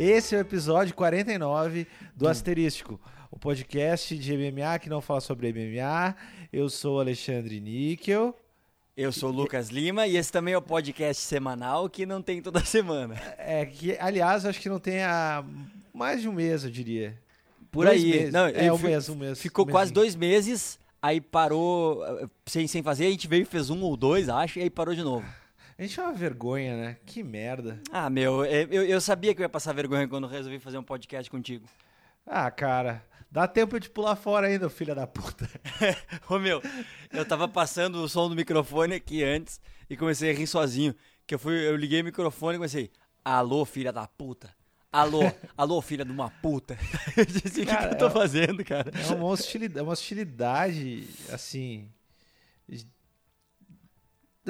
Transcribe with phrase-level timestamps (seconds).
[0.00, 2.98] Esse é o episódio 49 do Asterístico,
[3.30, 6.16] o podcast de MMA que não fala sobre MMA.
[6.50, 8.34] Eu sou o Alexandre Níquel.
[8.96, 12.40] Eu sou o Lucas Lima e esse também é o podcast semanal que não tem
[12.40, 13.14] toda semana.
[13.36, 15.44] É que, aliás, acho que não tem há
[15.92, 17.20] mais de um mês, eu diria.
[17.70, 18.10] Por Dois aí.
[18.10, 18.32] meses.
[18.32, 19.38] Não, é, um mês, um mês.
[19.38, 23.44] Ficou um quase dois meses, aí parou eh, sem, sem fazer, a gente veio e
[23.44, 25.26] fez um ou dois, acho, e aí parou de novo.
[25.80, 26.96] A gente é uma vergonha, né?
[27.06, 27.80] Que merda.
[27.90, 30.82] Ah, meu, eh, eu, eu sabia que eu ia passar vergonha quando resolvi fazer um
[30.82, 31.66] podcast contigo.
[32.26, 35.48] Ah, cara, dá tempo de pular fora ainda, filha da puta.
[36.28, 36.60] Ô meu,
[37.10, 40.94] eu tava passando o som do microfone aqui antes e comecei a rir sozinho.
[41.26, 42.90] Que eu fui, eu liguei o microfone e comecei,
[43.24, 44.54] alô, filha da puta.
[44.92, 45.20] Alô,
[45.56, 46.76] alô, filha de uma puta.
[47.16, 48.90] Eu disse, o que, eu tô é- fazendo, cara?
[48.94, 51.88] É uma hostilidade, é uma hostilidade assim.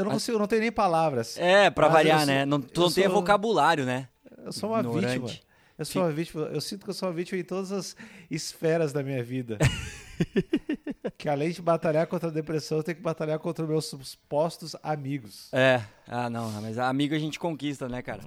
[0.01, 1.37] Eu não consigo, não tenho nem palavras.
[1.39, 2.39] É, pra variar, eu né?
[2.41, 4.09] sou- Não, tu eu não tem sou- vocabulário, né?
[4.45, 5.19] Eu sou uma Ignorante.
[5.19, 5.41] vítima.
[5.79, 6.43] Eu sou uma vítima.
[6.53, 7.97] Eu sinto que eu sou uma vítima em todas as
[8.31, 9.59] esferas da minha vida.
[11.17, 15.49] que além de batalhar contra a depressão, eu tenho que batalhar contra meus supostos amigos.
[15.53, 15.83] É.
[16.07, 18.21] Ah, não, mas amigo a gente conquista, né, cara?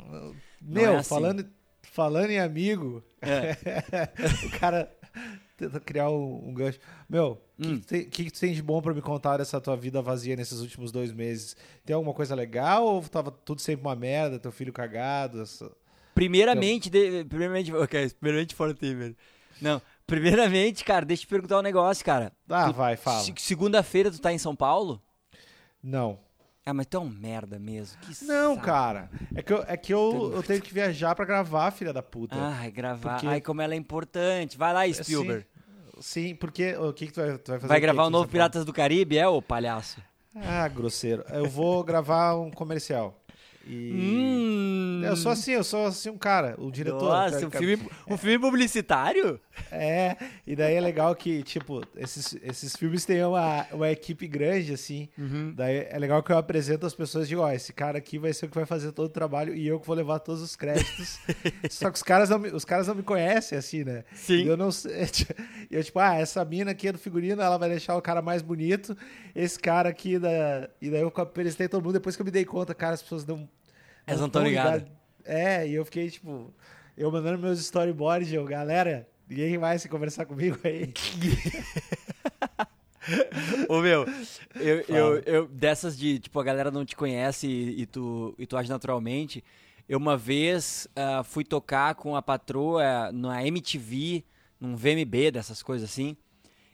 [0.62, 1.10] Meu, é assim.
[1.10, 1.46] falando,
[1.82, 3.56] falando em amigo, É.
[4.48, 4.92] o cara
[5.66, 6.80] tenta criar um, um gancho.
[7.10, 7.80] Meu, o Hum.
[7.80, 10.36] que, que, tem- que tu tem de bom pra me contar dessa tua vida vazia
[10.36, 11.56] nesses últimos dois meses?
[11.86, 14.40] Tem alguma coisa legal ou tava tudo sempre uma merda?
[14.40, 15.42] Teu filho cagado?
[15.42, 15.72] essa-
[16.16, 19.16] Primeiramente, de- primeiramente, ok, primeiramente fora o Temer.
[19.62, 22.32] Não, primeiramente, cara, deixa eu te perguntar um negócio, cara.
[22.50, 23.20] Ah, Tu- vai, fala.
[23.22, 25.02] se- Segunda-feira tu tá em São Paulo?
[25.82, 26.20] Não.
[26.66, 28.00] Ah, mas tu é um merda mesmo.
[28.02, 28.66] Que Não, saco.
[28.66, 29.10] cara.
[29.36, 32.36] É que eu, é que eu, eu tenho que viajar pra gravar, filha da puta.
[32.38, 33.16] Ai, gravar.
[33.16, 34.58] Porque- Ai, como ela é importante.
[34.58, 35.46] Vai lá, Spielberg.
[36.04, 37.68] Sim, porque o que, que tu vai, tu vai fazer?
[37.70, 40.02] Vai gravar o novo Piratas do Caribe, é, ô palhaço?
[40.36, 41.24] Ah, grosseiro.
[41.30, 43.23] Eu vou gravar um comercial.
[43.66, 43.92] E.
[43.94, 45.02] Hum.
[45.04, 47.02] Eu sou assim, eu sou assim um cara, o diretor.
[47.02, 47.78] Nossa, um teoricamente.
[47.78, 49.40] filme, um filme publicitário?
[49.72, 50.16] É,
[50.46, 55.10] e daí é legal que, tipo, esses, esses filmes têm uma, uma equipe grande, assim.
[55.18, 55.54] Uhum.
[55.56, 58.34] Daí é legal que eu apresento as pessoas e digo, ó, esse cara aqui vai
[58.34, 60.56] ser o que vai fazer todo o trabalho e eu que vou levar todos os
[60.56, 61.20] créditos.
[61.70, 64.04] Só que os caras não me, os caras não me conhecem, assim, né?
[64.14, 64.44] Sim.
[64.44, 65.04] E eu não sei.
[65.70, 68.22] e Eu, tipo, ah, essa mina aqui é do figurino, ela vai deixar o cara
[68.22, 68.98] mais bonito.
[69.36, 70.70] Esse cara aqui da.
[70.82, 73.26] E daí eu apresentei todo mundo, depois que eu me dei conta, cara, as pessoas
[73.26, 73.48] não.
[74.06, 74.84] Elas não tão tão ligadas.
[75.26, 76.54] É, e eu fiquei, tipo,
[76.98, 80.94] eu mandando meus storyboards, eu, galera, ninguém vai se conversar comigo aí.
[83.68, 84.06] Ô meu,
[84.56, 88.46] eu, eu, eu- dessas de, tipo, a galera não te conhece e, e tu, e
[88.48, 89.44] tu age naturalmente.
[89.88, 94.24] Eu uma vez ah, fui tocar com a patroa na MTV,
[94.60, 96.16] num VMB, dessas coisas assim.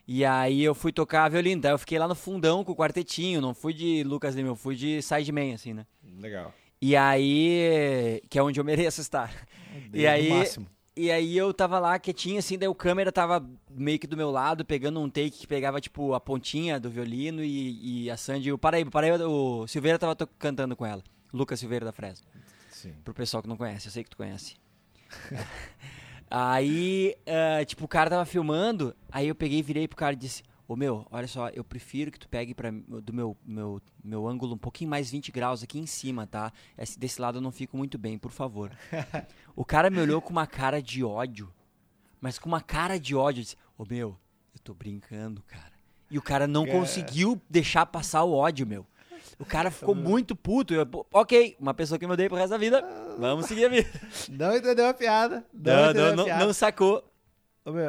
[0.06, 3.40] E aí eu fui tocar violino, daí eu fiquei lá no fundão com o quartetinho,
[3.40, 5.84] não fui de Lucas Lima, eu fui de sideman, assim, né?
[6.20, 6.52] Legal.
[6.80, 9.30] E aí, que é onde eu mereço estar.
[9.92, 10.66] E aí, máximo.
[10.96, 14.30] e aí eu tava lá quietinho, assim, daí o câmera tava meio que do meu
[14.30, 18.50] lado, pegando um take que pegava, tipo, a pontinha do violino e, e a Sandy...
[18.50, 21.02] O Paraíba, Paraíba, o Silveira tava cantando com ela.
[21.32, 22.26] Lucas Silveira da Fresno.
[22.70, 22.94] Sim.
[23.04, 24.56] Pro pessoal que não conhece, eu sei que tu conhece.
[26.30, 30.42] aí, ah, tipo, o cara tava filmando, aí eu peguei, virei pro cara e disse...
[30.70, 34.54] Ô meu, olha só, eu prefiro que tu pegue pra, do meu, meu, meu ângulo
[34.54, 36.52] um pouquinho mais 20 graus aqui em cima, tá?
[36.78, 38.70] Esse, desse lado eu não fico muito bem, por favor.
[39.56, 41.52] O cara me olhou com uma cara de ódio.
[42.20, 43.40] Mas com uma cara de ódio.
[43.40, 44.16] Eu disse, ô meu,
[44.54, 45.72] eu tô brincando, cara.
[46.08, 46.70] E o cara não É.
[46.70, 48.86] conseguiu deixar passar o ódio, meu.
[49.40, 50.72] O cara ficou muito puto.
[50.72, 52.80] Eu, "Pô, ok, uma pessoa que me odeia pro resto da vida.
[53.18, 53.88] Vamos seguir a vida.
[54.28, 55.44] Não entendeu a piada.
[55.52, 57.09] Não, Não, não, não sacou.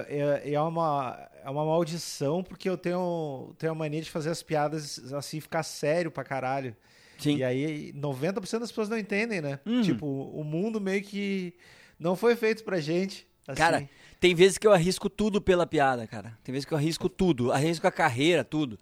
[0.08, 4.44] É, é uma, é uma maldição, porque eu tenho, tenho a mania de fazer as
[4.44, 6.76] piadas assim, ficar sério pra caralho.
[7.18, 7.38] Sim.
[7.38, 9.60] E aí, 90% das pessoas não entendem, né?
[9.66, 9.82] Uhum.
[9.82, 11.54] Tipo, o mundo meio que
[12.00, 13.28] não foi feito pra gente.
[13.48, 13.58] assim.
[13.58, 16.38] Cara, tem vezes que eu arrisco tudo pela piada, cara.
[16.44, 17.52] Tem vezes que eu arrisco tudo.
[17.52, 18.78] Arrisco a carreira, tudo.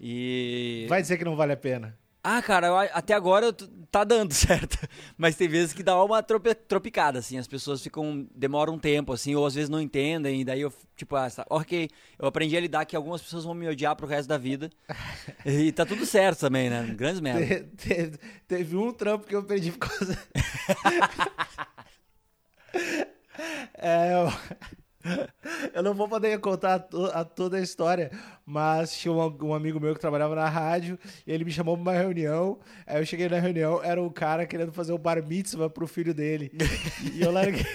[0.00, 0.86] E.
[0.88, 1.96] vai dizer que não vale a pena.
[2.22, 3.52] Ah, cara, até agora
[3.90, 4.76] tá dando certo.
[5.16, 7.38] Mas tem vezes que dá uma tropicada, assim.
[7.38, 8.26] As pessoas ficam.
[8.34, 10.40] demoram um tempo, assim, ou às vezes não entendem.
[10.40, 11.88] E daí eu, tipo, ah, ok.
[12.18, 14.68] Eu aprendi a lidar que algumas pessoas vão me odiar pro resto da vida.
[15.46, 16.82] e tá tudo certo também, né?
[16.96, 17.46] Grandes merda.
[17.46, 20.18] Te- te- teve um trampo que eu perdi por causa.
[23.74, 24.32] é, eu...
[25.74, 28.10] eu não vou poder contar a, to- a toda a história,
[28.44, 31.82] mas tinha um, um amigo meu que trabalhava na rádio e ele me chamou pra
[31.82, 32.58] uma reunião.
[32.86, 36.12] Aí eu cheguei na reunião, era um cara querendo fazer o bar mitzvah pro filho
[36.14, 36.50] dele.
[37.14, 37.66] e eu larguei.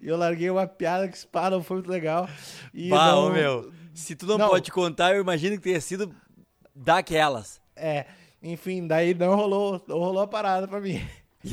[0.00, 2.28] E eu larguei uma piada que pá, não foi muito legal.
[2.72, 3.72] E Bah, não, ô, meu.
[3.94, 4.48] Se tu não, Não.
[4.48, 6.14] pode contar, eu imagino que tenha sido
[6.74, 7.60] daquelas.
[7.74, 8.06] É,
[8.42, 11.02] enfim, daí não rolou, não rolou a parada pra mim.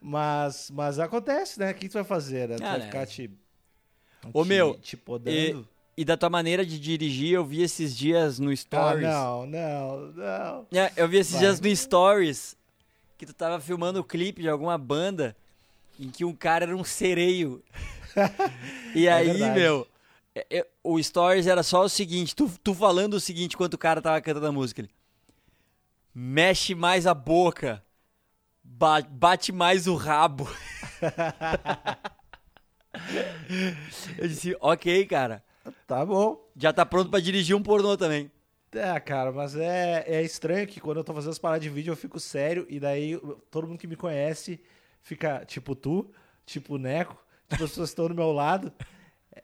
[0.00, 1.70] Mas, mas acontece, né?
[1.70, 2.48] O que tu vai fazer?
[2.48, 2.56] Né?
[2.56, 2.86] Tu Ah, vai né?
[2.86, 3.30] ficar te.
[4.32, 5.68] Ô, te- meu, Te podando.
[5.96, 9.02] E da tua maneira de dirigir, eu vi esses dias no Ah, Stories.
[9.06, 10.66] não, não, não.
[10.72, 11.40] É, eu vi esses Vai.
[11.42, 12.56] dias no Stories
[13.16, 15.36] que tu tava filmando o clipe de alguma banda
[16.00, 17.62] em que um cara era um sereio.
[18.94, 19.60] e É aí, verdade.
[19.60, 19.86] meu,
[20.34, 23.78] é- é- o Stories era só o seguinte, tu, tu falando o seguinte enquanto o
[23.78, 24.80] cara tava cantando a música.
[24.80, 24.90] Ele,
[26.12, 27.84] Mexe mais a boca.
[28.64, 30.48] ba- bate mais o rabo.
[34.18, 35.42] eu disse, ok, cara.
[35.86, 36.48] Tá bom.
[36.56, 38.30] Já tá pronto pra dirigir um pornô também.
[38.72, 41.92] É, cara, mas é, é estranho que quando eu tô fazendo as paradas de vídeo
[41.92, 43.18] eu fico sério e daí
[43.50, 44.60] todo mundo que me conhece
[45.00, 46.10] fica tipo tu,
[46.44, 47.16] tipo o Neco,
[47.48, 48.72] tipo as pessoas que estão do meu lado.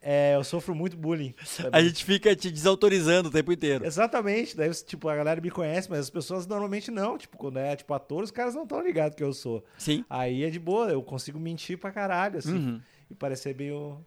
[0.03, 1.35] É, eu sofro muito bullying.
[1.45, 1.71] sabe?
[1.73, 3.85] A gente fica te desautorizando o tempo inteiro.
[3.85, 7.19] Exatamente, daí tipo, a galera me conhece, mas as pessoas normalmente não.
[7.19, 9.65] Tipo, quando é tipo ator, os caras não estão ligados que eu sou.
[9.79, 10.05] Sim.
[10.09, 12.55] Aí é de boa, eu consigo mentir pra caralho, assim.
[12.55, 12.81] Uhum.
[13.11, 13.99] E parecer um,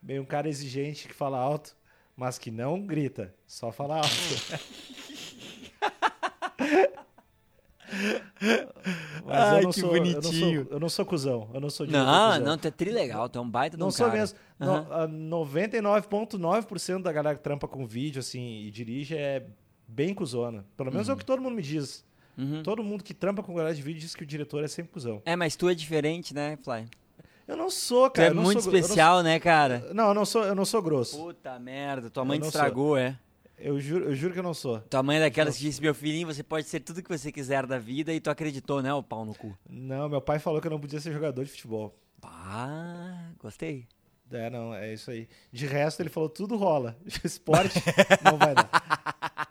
[0.00, 1.76] bem um cara exigente que fala alto,
[2.16, 4.08] mas que não grita, só fala alto.
[9.24, 10.22] mas Ai, eu não que sou, Eu bonitinho.
[10.22, 10.32] não,
[10.64, 12.44] sou, eu não sou cuzão, eu não sou de Não, cuzão.
[12.46, 14.38] não, tu é trilegal, tu é um baita de um Não sou mesmo.
[14.58, 19.46] A 99,9% da galera que trampa com vídeo, assim, e dirige é
[19.86, 20.64] bem cuzona.
[20.76, 22.04] Pelo menos é o que todo mundo me diz.
[22.38, 22.62] Uhum.
[22.62, 25.20] Todo mundo que trampa com galera de vídeo diz que o diretor é sempre cuzão.
[25.24, 26.86] É, mas tu é diferente, né, Fly?
[27.50, 28.28] Eu não sou, Tu cara.
[28.28, 29.80] é eu não muito sou eu não especial, né, cara?
[29.80, 31.16] sou- Não, eu não sou, eu não sou grosso.
[31.16, 33.18] Puta merda, tua mãe te estragou, é.
[33.58, 34.80] Eu juro, eu juro que eu não sou.
[34.82, 37.66] Tua mãe é daquelas que disse, meu filhinho, você pode ser tudo que você quiser
[37.66, 39.54] da vida e tu acreditou, né, o pau no cu.
[39.68, 41.94] Não, meu pai falou que eu não podia ser jogador de futebol.
[42.20, 43.86] Pá, gostei.
[44.32, 45.28] É, não, é isso aí.
[45.52, 46.96] De resto, ele falou tudo rola.
[47.24, 47.80] Esporte
[48.24, 48.70] não vai dar.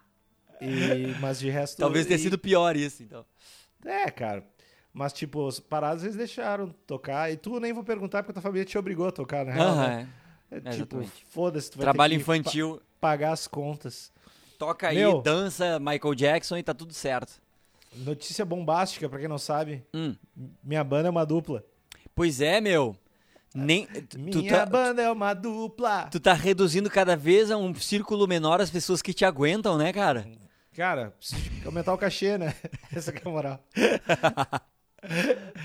[0.61, 1.77] E- mas de resto.
[1.77, 3.25] Talvez tenha e- sido pior isso, então.
[3.85, 4.43] É, cara.
[4.93, 7.31] Mas, tipo, os parados eles deixaram tocar.
[7.31, 9.67] E tu nem vou perguntar porque tua família te obrigou a tocar, na real.
[9.69, 10.09] Aham, né?
[10.51, 10.57] é.
[10.57, 14.11] É, tipo, foda-se, tu vai Trabalho ter que infantil, pa- pagar as contas.
[14.57, 15.21] toca aí, Meu.
[15.21, 17.39] dança Michael Jackson e tá tudo certo.
[17.95, 19.83] Notícia bombástica, pra quem não sabe.
[19.93, 20.15] Hum.
[20.63, 21.63] Minha banda é uma dupla.
[22.15, 22.95] Pois é, meu.
[23.53, 23.87] Nem,
[24.17, 26.07] Minha tá, banda é uma dupla.
[26.11, 29.91] tu tá reduzindo cada vez a um círculo menor as pessoas que te aguentam, né,
[29.93, 30.27] cara?
[30.75, 31.13] Cara,
[31.65, 32.55] aumentar o cachê, né?
[32.93, 33.59] Essa que é a moral.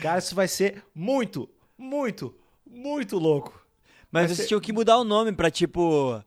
[0.00, 2.34] Cara, isso vai ser muito, muito,
[2.66, 3.64] muito louco.
[4.10, 6.22] Mas Vai vocês ser- tinham que mudar o nome pra, tipo,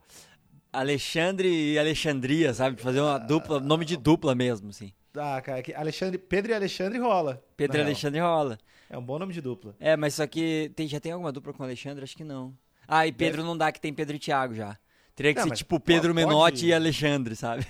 [0.72, 2.82] Alexandre e Alexandria, sabe?
[2.82, 4.92] Fazer uma dupla, nome de dupla mesmo, assim.
[5.16, 7.42] Ah, cara, Alexandre, Pedro e Alexandre rola.
[7.56, 7.88] Pedro e na real.
[7.88, 8.58] Alexandre rola.
[8.90, 9.76] É um bom nome de dupla.
[9.80, 12.04] É, mas só que tem, já tem alguma dupla com Alexandre?
[12.04, 12.54] Acho que não.
[12.88, 14.78] Ah, e Pedro não dá, que tem Pedro e Thiago já.
[15.16, 17.66] Teria que Não, ser tipo po- Pedro pode- Menotti e Alexandre, sabe?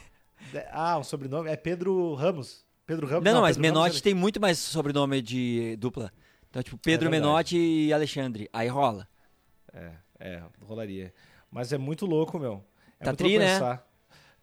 [0.72, 1.50] Ah, um sobrenome?
[1.50, 2.66] É Pedro Ramos.
[2.88, 3.24] Pedro Ramos.
[3.24, 6.12] Não, não, mas Pedro Ramos Menotti tem muito mais sobrenome de dupla.
[6.50, 7.12] Então, tipo, Pedro É.
[7.12, 8.50] Menotti e Alexandre.
[8.52, 9.08] Aí rola.
[9.74, 11.14] É, é, rolaria.
[11.52, 12.64] Mas é muito louco, meu.
[13.00, 13.60] É Tá tri, né?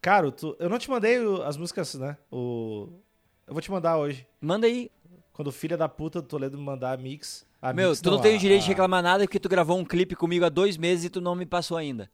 [0.00, 2.16] Cara, tu- eu não te mandei as músicas, né?
[2.30, 2.88] O...
[3.46, 4.26] Eu vou te mandar hoje.
[4.40, 4.90] Manda aí.
[5.32, 7.44] Quando o filho da puta do Toledo me mandar a mix.
[7.60, 9.48] A Meu, mix tu não, tem a- o direito de a- reclamar nada porque tu
[9.48, 12.10] gravou um clipe comigo há dois meses e tu não me passou ainda.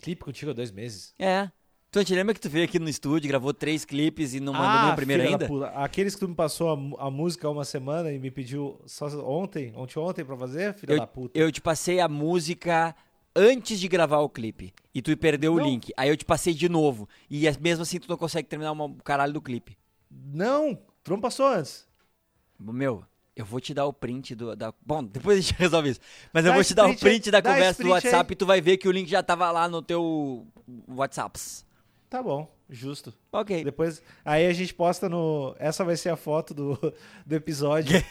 [0.00, 1.12] Clipe contigo há dois meses.
[1.18, 1.50] É.
[1.92, 4.66] Tu te lembra que tu veio aqui no estúdio, gravou três clipes e não mandou
[4.66, 5.54] ah, nem o primeiro filha da ainda?
[5.54, 5.78] puta.
[5.78, 9.08] Aqueles que tu me passou a, a música há uma semana e me pediu só
[9.28, 11.38] ontem, ontem, ontem pra fazer, filha da puta.
[11.38, 12.96] Eu te passei a música
[13.36, 14.72] antes de gravar o clipe.
[14.94, 15.62] E tu perdeu Não.
[15.62, 15.92] o link.
[15.94, 17.06] Aí eu te passei de novo.
[17.28, 19.76] E é- mesmo assim tu não consegue terminar uma- o caralho do clipe.
[20.10, 21.86] Não, tu não passou antes.
[22.58, 23.04] Meu,
[23.36, 24.56] eu vou te dar o print do.
[24.56, 24.72] Da...
[24.80, 26.00] Bom, depois a gente resolve isso.
[26.32, 27.92] Mas eu Dá vou esse te dar o print aí, da conversa do print aí.
[28.12, 30.46] WhatsApp e tu vai ver que o link já tava lá no teu
[30.88, 31.70] WhatsApps.
[32.12, 33.10] Tá bom, justo.
[33.32, 33.64] Ok.
[33.64, 35.56] Depois, aí a gente posta no.
[35.58, 38.04] Essa vai ser a foto do, do episódio.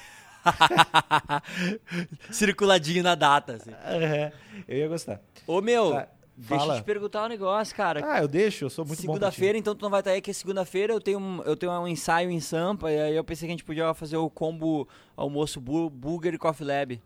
[2.31, 3.57] Circuladinho na data.
[3.57, 3.69] Assim.
[3.85, 4.31] É,
[4.67, 5.21] eu ia gostar.
[5.45, 6.75] Ô meu, Tá, deixa eu fala.
[6.77, 8.01] te perguntar um negócio, cara.
[8.03, 9.03] Ah, eu deixo, eu sou muito bom.
[9.03, 11.71] Segunda-feira, então tu não vai estar aí, que é segunda-feira eu tenho, um, eu tenho
[11.71, 14.87] um ensaio em Sampa, e aí eu pensei que a gente podia fazer o combo
[15.15, 16.99] almoço bu burger e coffee lab.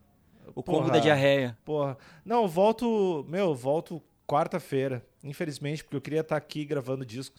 [0.55, 0.93] O combo Porra.
[0.93, 1.57] da diarreia.
[1.65, 1.97] Porra.
[2.23, 3.25] Não, eu volto.
[3.27, 5.05] Meu, eu volto quarta-feira.
[5.25, 7.35] Infelizmente, porque eu queria estar aqui gravando disco.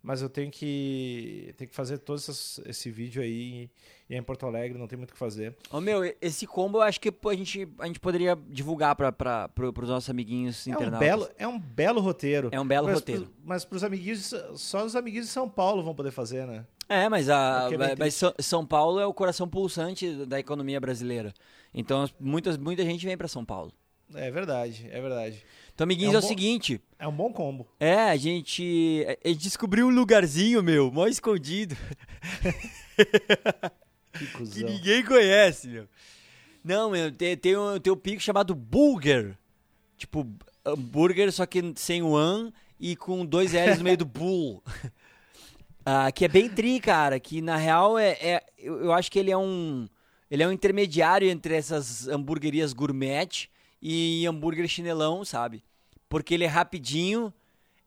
[0.00, 1.52] Mas eu tenho que.
[1.56, 3.68] Tenho que fazer todo essas- esse vídeo aí.
[4.08, 5.56] E é em Porto Alegre, não tem muito o que fazer.
[5.72, 9.88] Ô meu, esse combo eu acho que a gente, a gente poderia divulgar pro, pros
[9.88, 11.00] nossos amiguinhos É um, internautas.
[11.08, 12.48] belo, é um belo roteiro.
[12.52, 13.22] É um belo mas roteiro.
[13.22, 14.32] Pro, mas pros amiguinhos.
[14.54, 16.64] Só os amiguinhos de São Paulo vão poder fazer, né?
[16.88, 21.34] É, mas, a, é mas São- Paulo é o coração pulsante da economia brasileira.
[21.74, 23.72] Então muitas, muita gente vem pra São Paulo.
[24.14, 25.44] É verdade, é verdade.
[25.78, 26.80] Então, amiguinhos, É é, um o bom- seguinte.
[26.98, 27.68] É um bom combo.
[27.78, 31.76] É, a gente, a gente descobriu um lugarzinho, meu, mó escondido.
[34.12, 35.86] Que que ninguém conhece, meu.
[36.64, 39.36] Não, meu, tem, tem, um, tem um pico chamado Bulger.
[39.96, 40.26] Tipo,
[40.64, 44.62] hambúrguer, só que sem o an e com dois L's no meio do bull.
[45.90, 47.18] Ah, que é bem tri, cara.
[47.18, 48.10] Que na real é.
[48.20, 49.88] é- eu, eu acho que ele é um.
[50.30, 53.48] Ele é um intermediário entre essas hamburguerias gourmet
[53.80, 55.62] e hambúrguer chinelão, sabe?
[56.08, 57.32] Porque ele é rapidinho,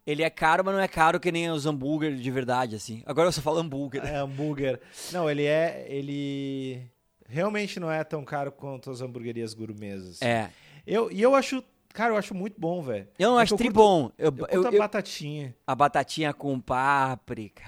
[0.05, 3.01] ele é caro, mas não é caro que nem os hambúrguer de verdade, assim.
[3.05, 4.03] Agora eu só falo hambúrguer.
[4.05, 4.79] É hambúrguer.
[5.11, 5.85] Não, ele é.
[5.89, 6.81] Ele
[7.27, 10.07] realmente não é tão caro quanto as hamburguerias gourmets.
[10.07, 10.25] assim.
[10.25, 10.49] É.
[10.85, 11.63] Eu, e eu acho.
[11.93, 13.07] Cara, eu acho muito bom, velho.
[13.19, 14.11] Eu não É acho tri curto- bom.
[14.17, 15.53] Eu, Eu eu- a batatinha.
[15.67, 17.63] a batatinha com páprica.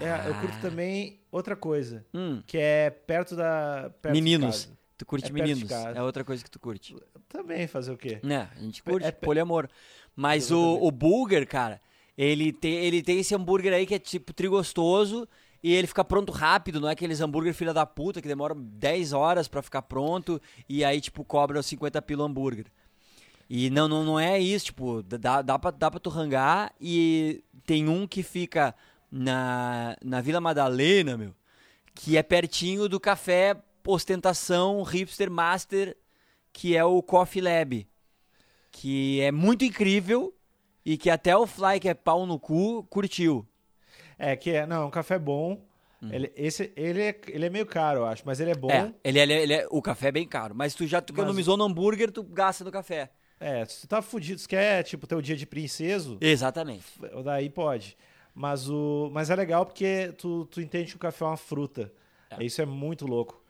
[0.00, 0.60] É, eu curto Ah.
[0.60, 3.90] também outra coisa, Hum, que é perto da.
[4.02, 4.68] Perto meninos.
[4.98, 5.70] Tu curte É meninos.
[5.70, 6.94] É outra coisa que tu curte.
[7.28, 8.18] Também fazer o quê?
[8.22, 9.68] Né, a gente curte, É pe- poliamor.
[10.14, 11.80] Mas o, o Bulger, cara,
[12.16, 15.26] ele tem, ele tem esse hambúrguer aí que é tipo trigostoso
[15.62, 19.12] e ele fica pronto rápido, não é aqueles hambúrguer filha da puta que demoram 10
[19.12, 22.66] horas pra ficar pronto e aí, tipo, cobra os 50 pila o hambúrguer.
[23.48, 27.42] E não, não, não é isso, tipo, dá, dá, pra, dá pra tu rangar e
[27.64, 28.74] tem um que fica
[29.10, 31.32] na, na Vila Madalena, meu,
[31.94, 33.56] que é pertinho do café
[33.92, 35.96] ostentação hipster master,
[36.52, 37.88] que é o Coffee Lab,
[38.70, 40.34] que é muito incrível
[40.84, 43.46] e que até o Fly, que é pau no cu, curtiu.
[44.18, 44.66] É, que é.
[44.66, 45.62] Não, é um café bom.
[46.12, 48.70] Ele, esse, ele, é, ele é meio caro, eu acho, mas ele é bom.
[48.70, 51.18] É, ele, ele, ele é- o café é bem caro, mas tu já tu Mas-
[51.18, 53.10] economizou no hambúrguer, tu gasta no café.
[53.40, 56.84] É, se tu tá fudido, se quer, tipo, ter o dia de princeso, Exatamente.
[57.24, 57.96] daí pode.
[58.32, 61.92] Mas, o, mas é legal porque tu, tu entende que o café é uma fruta.
[62.30, 62.44] É.
[62.44, 63.42] Isso é muito louco.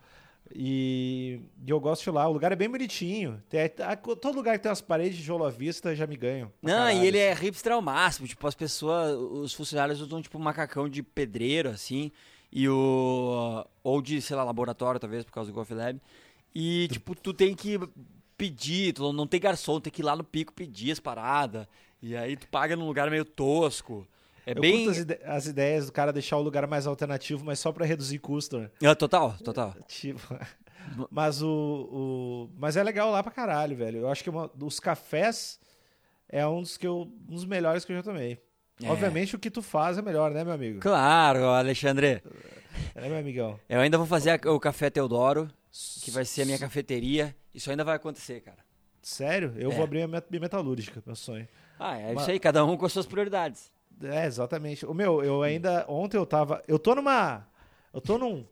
[0.54, 2.26] E, e eu gosto de lá.
[2.28, 3.42] O lugar é bem bonitinho.
[3.48, 6.52] Tem, a- todo lugar que tem umas paredes de tijolo à vista já me ganham.
[6.60, 7.02] pra Não, caralho.
[7.02, 8.26] e ele é hipster ao máximo.
[8.26, 12.10] Tipo, as pessoas, os funcionários usam tipo um macacão de pedreiro, assim.
[12.50, 13.64] E o.
[13.82, 16.00] Ou de, sei lá, laboratório, talvez, por causa do Coffee Lab.
[16.54, 17.78] E, tipo, tu tem que
[18.36, 21.66] pedir, tu não tem garçom, tem que ir lá no pico pedir as paradas.
[22.00, 24.06] E aí tu paga num lugar meio tosco.
[24.48, 24.88] É Eu bem.
[24.88, 28.18] as, ide- as ideias do cara deixar o lugar mais alternativo, mas só pra reduzir
[28.18, 28.70] custo, né?
[28.82, 29.74] Ah, total, total.
[29.86, 30.20] Tipo.
[31.10, 31.48] Mas o,
[31.92, 32.50] o.
[32.56, 33.98] Mas é legal lá pra caralho, velho.
[34.00, 35.60] Eu acho que uma, os cafés
[36.28, 37.12] é um dos que eu.
[37.28, 38.38] Um dos melhores que eu já tomei.
[38.82, 38.88] É.
[38.90, 40.80] Obviamente o que tu faz é melhor, né, meu amigo?
[40.80, 42.22] Claro, Alexandre.
[42.94, 43.58] É, meu amigão?
[43.68, 45.50] Eu ainda vou fazer a- o Café Teodoro,
[46.02, 47.34] que vai ser a minha cafeteria.
[47.54, 48.58] Isso ainda vai acontecer, cara.
[49.02, 49.52] Sério?
[49.56, 49.74] Eu É.
[49.74, 51.46] vou abrir a minha metalúrgica, meu sonho.
[51.78, 53.70] Ah, é Mas- isso aí, cada um com as suas prioridades.
[54.02, 54.86] É, exatamente.
[54.86, 55.84] O meu, eu ainda.
[55.88, 56.62] Ontem eu tava.
[56.68, 57.46] Eu tô numa.
[57.92, 58.44] Eu tô num.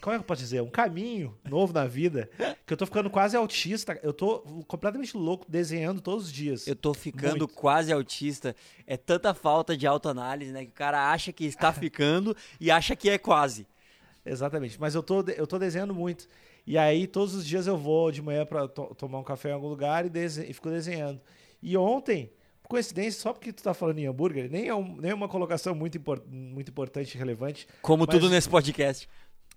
[0.00, 0.62] Como é que eu posso dizer?
[0.62, 2.30] Um caminho novo na vida.
[2.66, 3.98] Que eu tô ficando quase autista.
[4.02, 6.66] Eu tô completamente louco desenhando todos os dias.
[6.66, 7.48] Eu tô ficando Muito.
[7.48, 8.56] quase autista.
[8.86, 10.64] É tanta falta de autoanálise, né?
[10.64, 13.66] Que o cara acha que está ficando e acha que é quase.
[14.24, 14.80] Exatamente.
[14.80, 16.26] Mas eu tô, eu tô desenhando muito.
[16.66, 19.52] E aí, todos os dias eu vou de manhã pra to- tomar um café em
[19.52, 21.20] algum lugar e, e fico desenhando.
[21.62, 22.30] E ontem,
[22.70, 25.74] coincidência, só porque tu tá falando em hambúrguer, nem é, um- nem é uma colocação
[25.74, 27.66] muito, impor- muito importante e relevante.
[27.82, 29.08] Como Mas- tudo nesse podcast.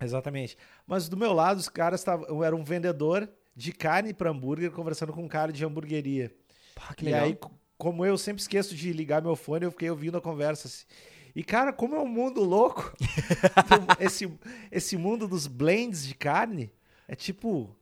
[0.02, 0.58] Exatamente.
[0.88, 2.26] Mas do meu lado, os caras estavam.
[2.28, 6.34] Eu era um vendedor de carne para hambúrguer conversando com um cara de hamburgueria.
[6.76, 10.18] Pá, e aí, co- como eu sempre esqueço de ligar meu fone, eu fiquei ouvindo
[10.18, 10.68] a conversa.
[10.68, 10.84] assim.
[11.36, 12.94] E, cara, como é um mundo louco.
[14.00, 14.32] esse,
[14.72, 16.72] esse mundo dos blends de carne
[17.08, 17.76] é tipo.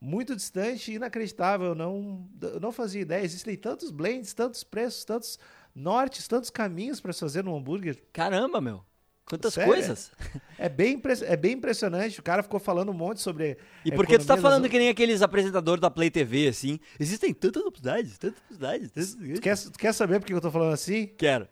[0.00, 1.68] Muito distante inacreditável.
[1.68, 3.24] Eu não, eu não fazia ideia.
[3.24, 5.38] Existem tantos blends, tantos preços, tantos
[5.74, 8.02] nortes, tantos caminhos para fazer num hambúrguer.
[8.12, 8.84] Caramba, meu.
[9.24, 9.72] Quantas Sério?
[9.72, 10.12] coisas.
[10.58, 12.18] É bem, é bem impressionante.
[12.18, 13.58] O cara ficou falando um monte sobre.
[13.84, 16.80] E por que tu tá falando das- que nem aqueles apresentadores da Play TV, assim?
[16.98, 18.90] Existem tantas oportunidades, tantas oportunidades.
[18.90, 21.08] tantas Tu quer, tu quer saber por que eu tô falando assim?
[21.08, 21.46] Quero.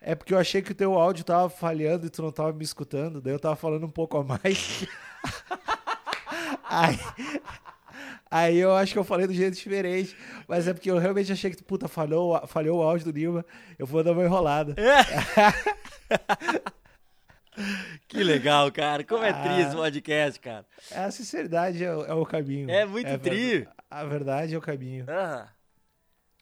[0.00, 2.64] É porque eu achei que o teu áudio tava falhando e tu não tava me
[2.64, 3.20] escutando.
[3.20, 4.84] Daí eu tava falando um pouco a mais.
[6.64, 6.98] aí,
[8.30, 10.16] aí eu acho que eu falei do jeito diferente.
[10.46, 13.44] Mas é porque eu realmente achei que, puta, falhou, falhou o áudio do Nilma.
[13.78, 14.74] Eu vou dar uma enrolada.
[18.06, 19.02] Que legal, cara.
[19.04, 19.42] Como é Ah.
[19.42, 20.64] triste o podcast, cara.
[20.94, 22.70] A sinceridade é, o- é o caminho.
[22.70, 23.66] É muito tri.
[23.90, 25.04] A verdade é o caminho.
[25.08, 25.48] Ah.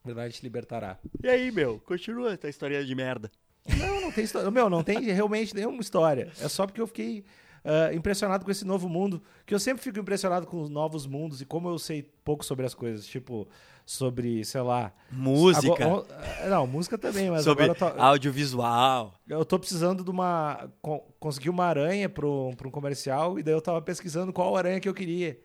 [0.05, 0.99] A verdade te libertará.
[1.23, 1.81] E aí, meu?
[1.81, 3.31] Continua essa história de merda.
[3.78, 4.50] Não, não tem história.
[4.50, 6.31] Meu, não tem realmente nenhuma história.
[6.40, 7.25] É só porque eu fiquei
[7.67, 9.21] ah, impressionado com esse novo mundo.
[9.45, 12.65] Que eu sempre fico impressionado com os novos mundos e como eu sei pouco sobre
[12.65, 13.07] as coisas.
[13.07, 13.49] Tipo,
[13.85, 14.93] sobre, sei lá.
[15.11, 15.85] Música.
[15.85, 16.07] Agora-
[16.45, 19.15] ah, não, música também, mas sobre agora eu tô, audiovisual.
[19.29, 20.71] eu tô precisando de uma.
[20.81, 24.89] con- conseguir uma aranha para um comercial e daí eu tava pesquisando qual aranha que
[24.89, 25.39] eu queria.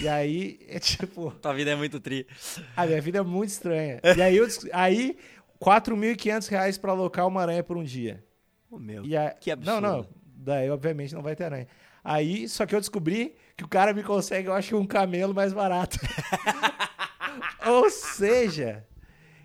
[0.00, 1.30] E aí, é tipo.
[1.42, 2.26] Tua vida é muito tri.
[2.76, 4.00] A minha vida é muito estranha.
[4.16, 5.16] E aí, eu, aí
[5.62, 8.24] 4.500 reais pra alocar uma aranha por um dia.
[8.70, 9.04] Oh, meu.
[9.04, 9.30] E a...
[9.30, 9.80] Que absurdo.
[9.80, 10.06] Não, não.
[10.44, 11.66] Daí, obviamente, não vai ter aranha.
[12.04, 15.54] Aí, só que eu descobri que o cara me consegue, eu acho, um camelo mais
[15.54, 15.98] barato.
[17.66, 18.84] Ou seja,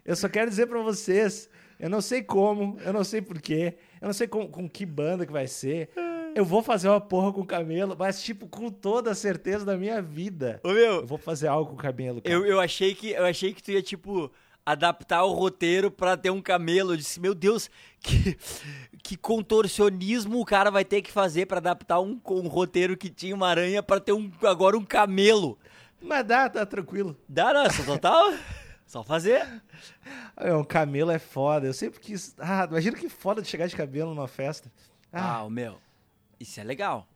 [0.04, 4.08] eu só quero dizer pra vocês, eu não sei como, eu não sei porquê, eu
[4.08, 5.90] não sei com, com que banda que vai ser.
[6.36, 9.78] Eu vou fazer uma porra com o camelo, mas, tipo, com toda a certeza da
[9.78, 10.60] minha vida.
[10.64, 12.22] Ô, meu, Eu vou fazer algo com o camelo.
[12.22, 12.36] cara.
[12.36, 14.32] eu, eu, achei que, eu achei que tu ia, tipo,
[14.66, 16.94] adaptar o roteiro pra ter um camelo.
[16.94, 18.38] Eu disse, meu Deus, que,
[19.04, 23.34] que contorcionismo o cara vai ter que fazer pra adaptar um, um roteiro que tinha
[23.36, 25.58] uma aranha pra ter um, agora um camelo.
[26.02, 27.18] Mas dá, tá tranquilo.
[27.28, 28.34] Dá, não, só total.
[28.90, 29.48] Só fazer.
[30.36, 31.68] É, um camelo é foda.
[31.68, 32.34] Eu sempre quis.
[32.40, 34.72] Ah, imagina que foda de chegar de cabelo numa festa.
[35.14, 35.78] Ah, Ah, o meu.
[36.40, 37.08] Isso é legal.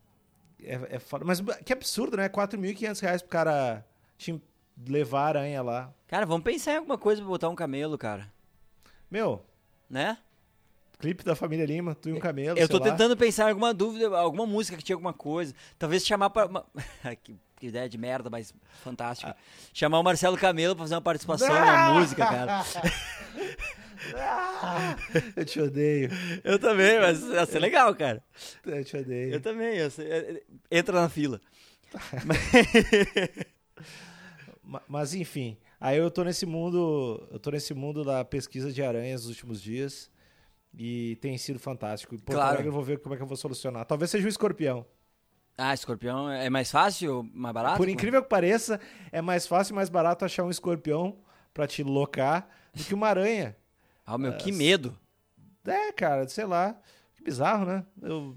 [0.63, 1.25] é, é foda.
[1.25, 2.29] Mas que absurdo, né?
[2.29, 3.83] 4.500 reais pro cara
[4.19, 4.39] te
[4.87, 5.93] levar a aranha lá.
[6.07, 8.31] Cara, vamos pensar em alguma coisa pra botar um camelo, cara.
[9.09, 9.43] Meu,
[9.89, 10.17] Né?
[10.99, 12.57] clipe da família Lima, tu e um camelo.
[12.57, 12.85] Eu tô lá.
[12.85, 15.53] tentando pensar em alguma dúvida, alguma música que tinha alguma coisa.
[15.77, 16.45] Talvez chamar pra.
[16.45, 16.65] uma-
[17.23, 18.53] que, ideia de merda, mas
[18.83, 19.35] fantástica.
[19.73, 22.63] Chamar o Marcelo Camelo pra fazer uma participação na música, cara.
[24.15, 24.95] Ah,
[25.35, 26.09] eu te odeio.
[26.43, 28.23] Eu também, mas ia ser legal, cara.
[28.65, 29.33] Eu te odeio.
[29.33, 29.75] Eu também.
[29.77, 30.41] eu sei- é, é,
[30.77, 31.39] Entra na fila.
[34.73, 38.81] Ma- Mas enfim, aí eu tô nesse mundo, eu tô nesse mundo da pesquisa de
[38.81, 40.09] aranhas nos últimos dias
[40.73, 42.15] e tem sido fantástico.
[42.17, 42.63] Porto Claro.
[42.63, 43.85] Eu vou ver como é que eu vou solucionar.
[43.85, 44.83] Talvez seja o escorpião.
[45.55, 47.77] Ah, escorpião é mais fácil, mais barato?
[47.77, 48.79] Por incrível que pareça,
[49.11, 51.19] é mais fácil e mais barato achar um escorpião
[51.53, 53.55] pra te locar do que uma aranha.
[54.03, 54.97] Ah, meu, que medo.
[55.63, 56.75] É, cara, sei lá.
[57.15, 57.85] Que bizarro, né?
[58.01, 58.35] Eu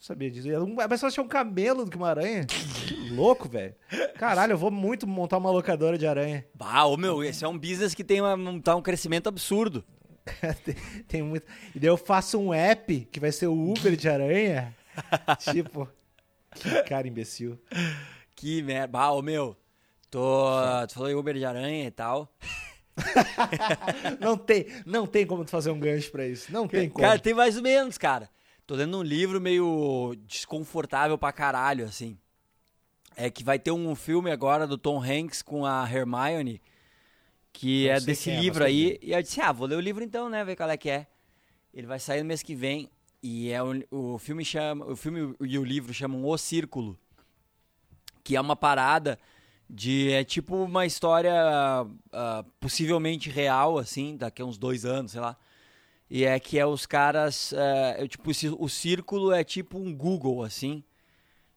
[0.00, 0.48] sabia disso.
[0.48, 2.46] É mais fácil achar um camelo do que uma aranha.
[2.46, 3.74] Que louco, velho.
[4.16, 6.44] Caralho, eu vou muito montar uma locadora de aranha.
[6.54, 9.84] Bah, ô meu, esse é um business que tem uma, um, tá um crescimento absurdo.
[10.64, 10.74] tem,
[11.08, 11.46] tem muito.
[11.74, 14.74] E daí eu faço um app que vai ser o Uber de aranha.
[15.52, 15.88] tipo,
[16.54, 17.58] que cara imbecil.
[18.34, 18.88] Que merda.
[18.88, 19.56] Bah, ô meu,
[20.10, 20.46] tô,
[20.88, 22.32] tu falou em Uber de aranha e tal.
[24.20, 26.52] Não tem, não tem como tu fazer um gancho pra isso.
[26.52, 27.02] Não tem como.
[27.02, 28.28] Cara, tem mais ou menos, cara.
[28.66, 32.18] Tô lendo um livro meio desconfortável pra caralho, assim.
[33.16, 36.60] É que vai ter um filme agora do Tom Hanks com a Hermione,
[37.52, 38.98] que Não é desse é, livro aí.
[39.02, 41.06] E eu disse, ah, vou ler o livro então, né, ver qual é que é.
[41.72, 42.90] Ele vai sair no mês que vem.
[43.22, 44.84] E é o, o filme chama.
[44.84, 46.98] O filme e o livro chamam O Círculo.
[48.24, 49.18] Que é uma parada
[49.68, 50.12] de.
[50.12, 51.32] É tipo uma história
[52.12, 55.36] ah, possivelmente real, assim, daqui a uns dois anos, sei lá.
[56.10, 57.52] E é que é os caras.
[57.54, 60.84] é, é tipo, o círculo é tipo um Google, assim.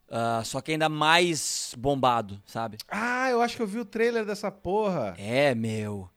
[0.09, 2.77] Ah, só que ainda mais bombado, sabe?
[2.87, 5.15] Ah, eu acho que eu vi o trailer dessa porra.
[5.17, 6.09] É, meu.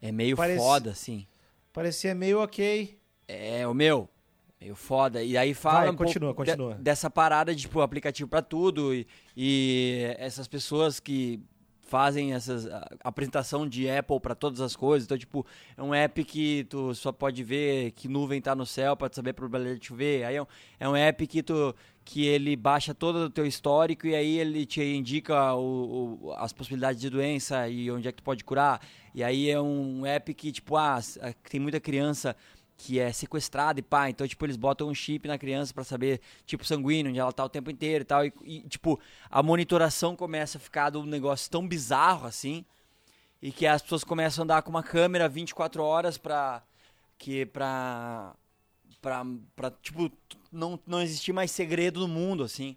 [0.00, 1.26] É meio foda, assim.
[1.72, 2.98] Parecia meio ok.
[3.26, 4.08] É, o meu.
[4.60, 5.22] Meio foda.
[5.22, 6.74] E aí fala Vai, um pouco continua, de- continua.
[6.74, 8.94] dessa parada de, tipo, aplicativo pra tudo.
[8.94, 11.40] E, e essas pessoas que
[11.86, 12.66] fazem essas
[13.02, 15.04] apresentação de Apple pra todas as coisas.
[15.06, 18.96] Então, tipo, é um app que tu só pode ver que nuvem tá no céu
[18.96, 20.24] tu saber a probabilidade de chover.
[20.24, 20.46] Aí é um,
[20.80, 21.74] é um app que tu
[22.06, 26.52] que ele baixa todo o teu histórico e aí ele te indica o- o- as
[26.52, 28.78] possibilidades de doença e onde é que tu pode curar.
[29.14, 32.36] E aí é um app que, tipo, ah, ah, tem muita criança
[32.76, 36.20] que é sequestrada e pá, então, tipo, eles botam um chip na criança pra saber,
[36.44, 40.16] tipo, sanguíneo, onde ela tá o tempo inteiro e tal, e, e, tipo, a monitoração
[40.16, 42.64] começa a ficar de um negócio tão bizarro, assim,
[43.40, 46.62] e que as pessoas começam a andar com uma câmera 24 horas pra,
[47.18, 48.34] que, pra,
[49.00, 50.10] pra, pra tipo,
[50.50, 52.76] não, não existir mais segredo no mundo, assim.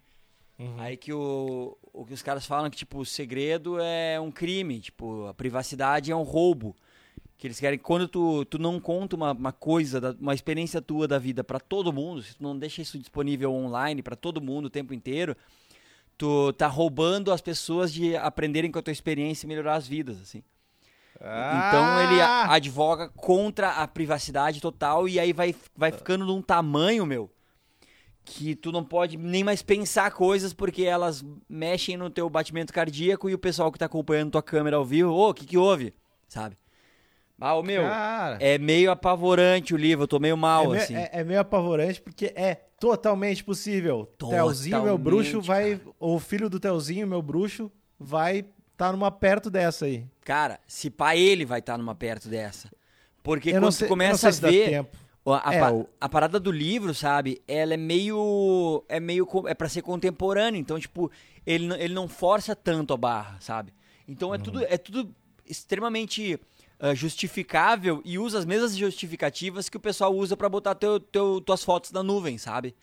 [0.80, 4.80] Aí que o, o que os caras falam que, tipo, o segredo é um crime,
[4.80, 6.76] tipo, a privacidade é um roubo.
[7.38, 10.82] Que eles querem que quando tu, tu não conta uma, uma coisa, da- uma experiência
[10.82, 14.42] tua da vida pra todo mundo, se tu não deixa isso disponível online pra todo
[14.42, 15.36] mundo o tempo inteiro,
[16.18, 20.20] tu tá roubando as pessoas de aprenderem com a tua experiência e melhorar as vidas,
[20.20, 20.42] assim.
[21.20, 22.54] Então ele a- Ah!
[22.54, 27.32] advoga contra a privacidade total e aí vai, vai ficando num tamanho, meu,
[28.26, 33.30] que tu não pode nem mais pensar coisas porque elas mexem no teu batimento cardíaco
[33.30, 35.94] e o pessoal que tá acompanhando tua câmera ao vivo, ô, o que que houve?
[36.28, 36.58] Sabe?
[37.40, 40.82] Ah, o meu, Cara, é meio apavorante o livro, eu tô meio mal, é, meio,
[40.82, 40.96] assim.
[40.96, 44.06] é- é meio apavorante porque é totalmente possível.
[44.18, 45.80] Telzinho, meu Totalmente, bruxo, vai.
[46.00, 48.46] O filho do Telzinho, meu bruxo, vai
[48.76, 50.06] tá numa perto dessa aí.
[50.24, 52.72] Cara, se pá ele vai estar numa perto dessa.
[53.24, 54.86] Porque eu quando tu sei, não começa a ver...
[55.44, 57.42] A, É, pa- o- a parada do livro, sabe?
[57.46, 58.82] Ela é meio.
[58.88, 59.28] É meio.
[59.48, 60.58] É pra ser contemporâneo.
[60.58, 61.12] Então, tipo,
[61.46, 63.74] ele, não- ele não força tanto a barra, sabe?
[64.08, 65.14] Então é, tudo, é tudo
[65.46, 66.40] extremamente
[66.80, 71.42] ah, justificável e usa as mesmas justificativas que o pessoal usa pra botar teu, teu,
[71.42, 72.76] tuas fotos na nuvem, sabe?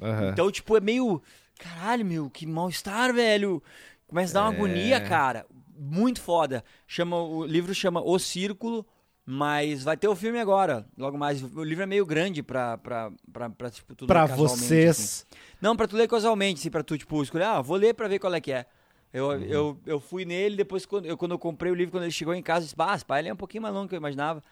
[0.00, 0.30] Aham.
[0.30, 1.22] Então, tipo, é meio.
[1.58, 3.62] Caralho, meu, que mal-estar, velho.
[4.06, 5.46] Começa a dar uma agonia, cara.
[5.76, 6.64] Muito foda.
[6.86, 8.86] Chama, o livro chama O Círculo,
[9.26, 11.42] mas vai ter o filme agora, logo mais.
[11.42, 14.90] O livro é meio grande pra, pra, pra, pra tipo, tu ler Pra casualmente, vocês.
[14.90, 15.24] assim.
[15.60, 18.18] Não, pra tu ler casualmente, assim, pra tu, tipo, escolher, ah, vou ler pra ver
[18.18, 18.66] qual é que é.
[19.14, 19.42] Eu, Uhum.
[19.44, 22.34] eu, eu fui nele, depois, quando eu, quando eu comprei o livro, quando ele chegou
[22.34, 24.42] em casa, eu disse, esse pai, ele é um pouquinho mais longo que eu imaginava.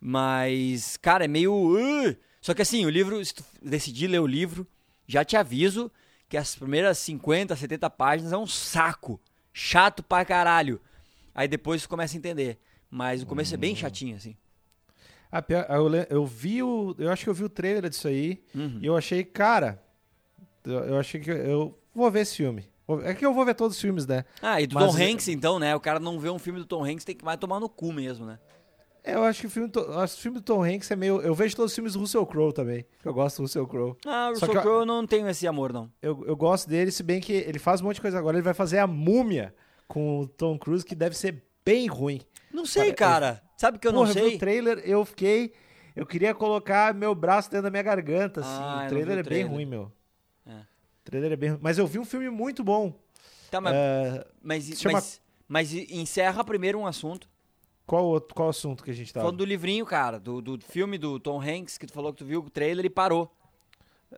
[0.00, 1.54] Mas, cara, é meio...
[1.54, 4.66] uh, Só que assim, o livro, se tu decidir ler o livro,
[5.06, 5.90] já te aviso
[6.28, 9.20] que as primeiras 50, 70 páginas é um saco.
[9.52, 10.80] Chato pra caralho.
[11.34, 12.58] Aí depois tu começa a entender.
[12.90, 13.60] Mas o começo é Hum.
[13.60, 14.36] bem chatinho, assim.
[15.30, 15.42] Ah,
[16.10, 16.94] eu, vi o.
[16.98, 18.42] Eu acho que eu vi o trailer disso aí.
[18.54, 18.78] Uhum.
[18.82, 19.82] E eu achei, cara.
[20.64, 21.30] Eu, eu achei que.
[21.30, 22.68] Eu vou ver esse filme.
[23.00, 24.24] É que eu vou ver todos os filmes, né?
[24.42, 25.74] Ah, e do Mas- Tom Hanks, então, né?
[25.74, 27.92] O cara não vê um filme do Tom Hanks, tem que mais tomar no cu
[27.92, 28.38] mesmo, né?
[29.04, 30.94] É, Eu acho que o filme, eu acho que o filme do Tom Hanks é
[30.96, 31.20] meio.
[31.22, 32.86] Eu vejo todos os filmes do Russell Crowe também.
[33.00, 33.96] que Eu gosto do Russell Crowe.
[34.06, 35.90] Ah, o Só Russell eu- Crowe eu não tenho esse amor, não.
[36.00, 38.36] Eu, eu gosto dele, se bem que ele faz um monte de coisa agora.
[38.36, 39.52] Ele vai fazer a múmia
[39.88, 42.20] com o Tom Cruise, que deve ser bem ruim.
[42.52, 43.42] Não sei, Cara, cara.
[43.56, 44.36] Sabe que eu Porra, não vi sei?
[44.36, 45.52] o trailer, eu fiquei.
[45.96, 48.48] Eu queria colocar meu braço dentro da minha garganta, assim.
[48.50, 49.46] Ah, eu o vi trailer é trailer.
[49.48, 49.90] bem ruim, meu.
[51.02, 51.58] O trailer é bem.
[51.60, 52.92] Mas eu vi um filme muito bom.
[53.50, 57.28] Tá, mas, É, mas, chama- mas, mas encerra primeiro um assunto.
[57.86, 59.24] qual, outro, qual assunto que a gente tava?
[59.24, 62.24] Falando do livrinho, cara, do, do filme do Tom Hanks, que tu falou que tu
[62.24, 63.30] viu o trailer e parou.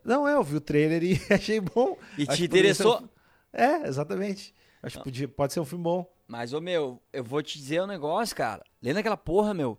[0.03, 1.97] Não, é, eu vi o trailer e achei bom.
[2.17, 2.99] E Acho te um interessou?
[2.99, 3.09] fi-
[3.53, 4.53] É, exatamente.
[4.83, 6.05] Acho que podia, pode ser um filme bom.
[6.27, 8.63] Mas, ô meu, eu vou te dizer um negócio, cara.
[8.81, 9.77] Lendo aquela porra, meu.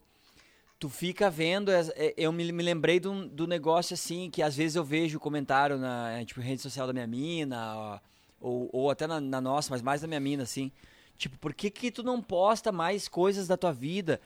[0.78, 1.70] Tu fica vendo.
[1.70, 6.22] é, Eu me, lembrei do, do negócio assim, que às vezes eu vejo comentário na
[6.24, 8.00] tipo, rede social da minha mina,
[8.40, 10.70] ou, ou até na, na nossa, mas mais da minha mina, assim.
[11.16, 14.20] Tipo, por que, que tu não posta mais coisas da tua vida?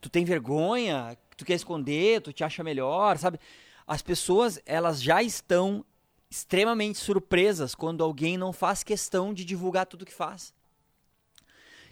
[0.00, 1.16] Tu tem vergonha?
[1.36, 2.20] Tu quer esconder?
[2.20, 3.40] Tu te acha melhor, sabe?
[3.86, 5.84] As pessoas, elas já estão
[6.30, 10.54] extremamente surpresas quando alguém não faz questão de divulgar tudo que faz.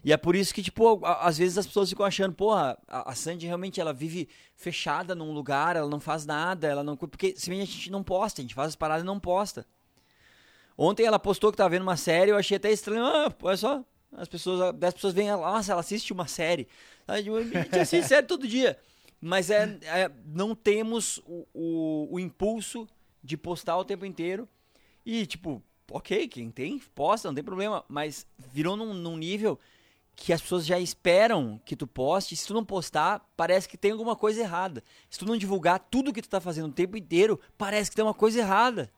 [0.07, 3.45] E é por isso que, tipo, às vezes as pessoas ficam achando, porra, a, Sandy
[3.45, 6.97] realmente ela vive fechada num lugar, ela não faz nada, ela não.
[6.97, 9.67] Porque bem a gente não posta, a gente faz as paradas e não posta.
[10.79, 13.57] Ontem ela postou que tava vendo uma série, eu achei até estranho, ah, pô, é
[13.57, 13.85] só.
[14.13, 16.69] As pessoas, as pessoas veem, nossa, ela assiste uma série.
[17.09, 18.79] A gente assiste série todo dia.
[19.21, 22.87] Mas é, é- não temos o, o, o impulso
[23.25, 24.49] de postar o tempo inteiro.
[25.05, 27.85] E, tipo, ok, quem tem, posta, não tem problema.
[27.89, 29.59] Mas virou num, num nível
[30.19, 32.35] que as pessoas já esperam que tu poste.
[32.35, 34.83] Se tu não postar, parece que tem alguma coisa errada.
[35.11, 38.05] Se tu não divulgar tudo que tu tá fazendo o tempo inteiro, parece que tem
[38.05, 38.91] uma coisa errada.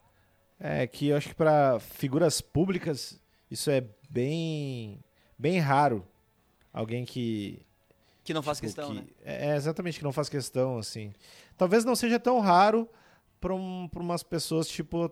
[0.60, 5.00] É que eu acho que para figuras públicas isso é bem
[5.36, 6.06] bem raro.
[6.72, 7.66] Alguém que
[8.24, 9.06] Que não faz tipo, questão, que- né?
[9.24, 11.12] É exatamente que não faz questão assim.
[11.56, 12.88] Talvez não seja tão raro
[13.40, 15.10] para um, pra umas pessoas tipo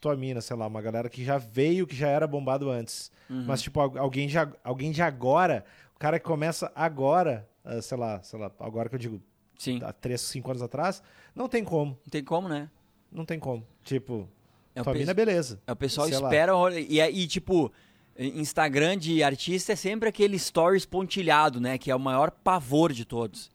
[0.00, 3.10] tua mina, sei lá, uma galera que já veio, que já era bombado antes.
[3.28, 3.44] Uhum.
[3.46, 7.96] Mas tipo al- alguém já alguém de agora, o cara que começa agora, ah, sei
[7.98, 9.20] lá, sei lá, agora que eu digo
[9.58, 9.80] Sim.
[9.84, 11.02] há 3, 5 anos atrás,
[11.34, 11.92] não tem como.
[12.04, 12.70] Não tem como, né?
[13.12, 13.66] Não tem como.
[13.84, 14.28] Tipo,
[14.74, 15.60] É tua pe- mina, beleza.
[15.66, 16.28] é o pessoal sei lá.
[16.28, 16.52] espera.
[16.80, 17.70] E, e, tipo,
[18.18, 21.76] Instagram de artista é sempre aquele stories pontilhado, né?
[21.78, 23.50] Que é o maior pavor de todos.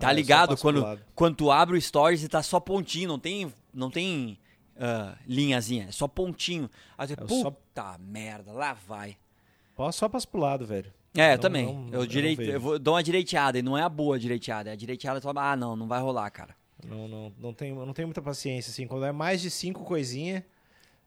[0.00, 0.56] Tá Ah, ligado?
[0.56, 4.38] Quando, quando tu abre o stories e tá só pontinho, não tem, não tem
[4.78, 6.70] ah, linhazinha, é só pontinho.
[6.96, 9.16] Aí Eu só- puta merda, lá vai.
[9.92, 10.92] Só passo pro lado, velho.
[11.16, 11.64] É, eu Não- também.
[11.66, 12.50] não- eu, eu direito, vejo.
[12.52, 14.70] eu vou, dou uma direiteada, e não é a boa direiteada.
[14.70, 16.54] É a direiteada, fala, ah, não, não vai rolar, cara.
[16.86, 18.86] Não, não, não, tenho, eu não tenho muita paciência, assim.
[18.86, 20.42] Quando é mais de cinco coisinhas,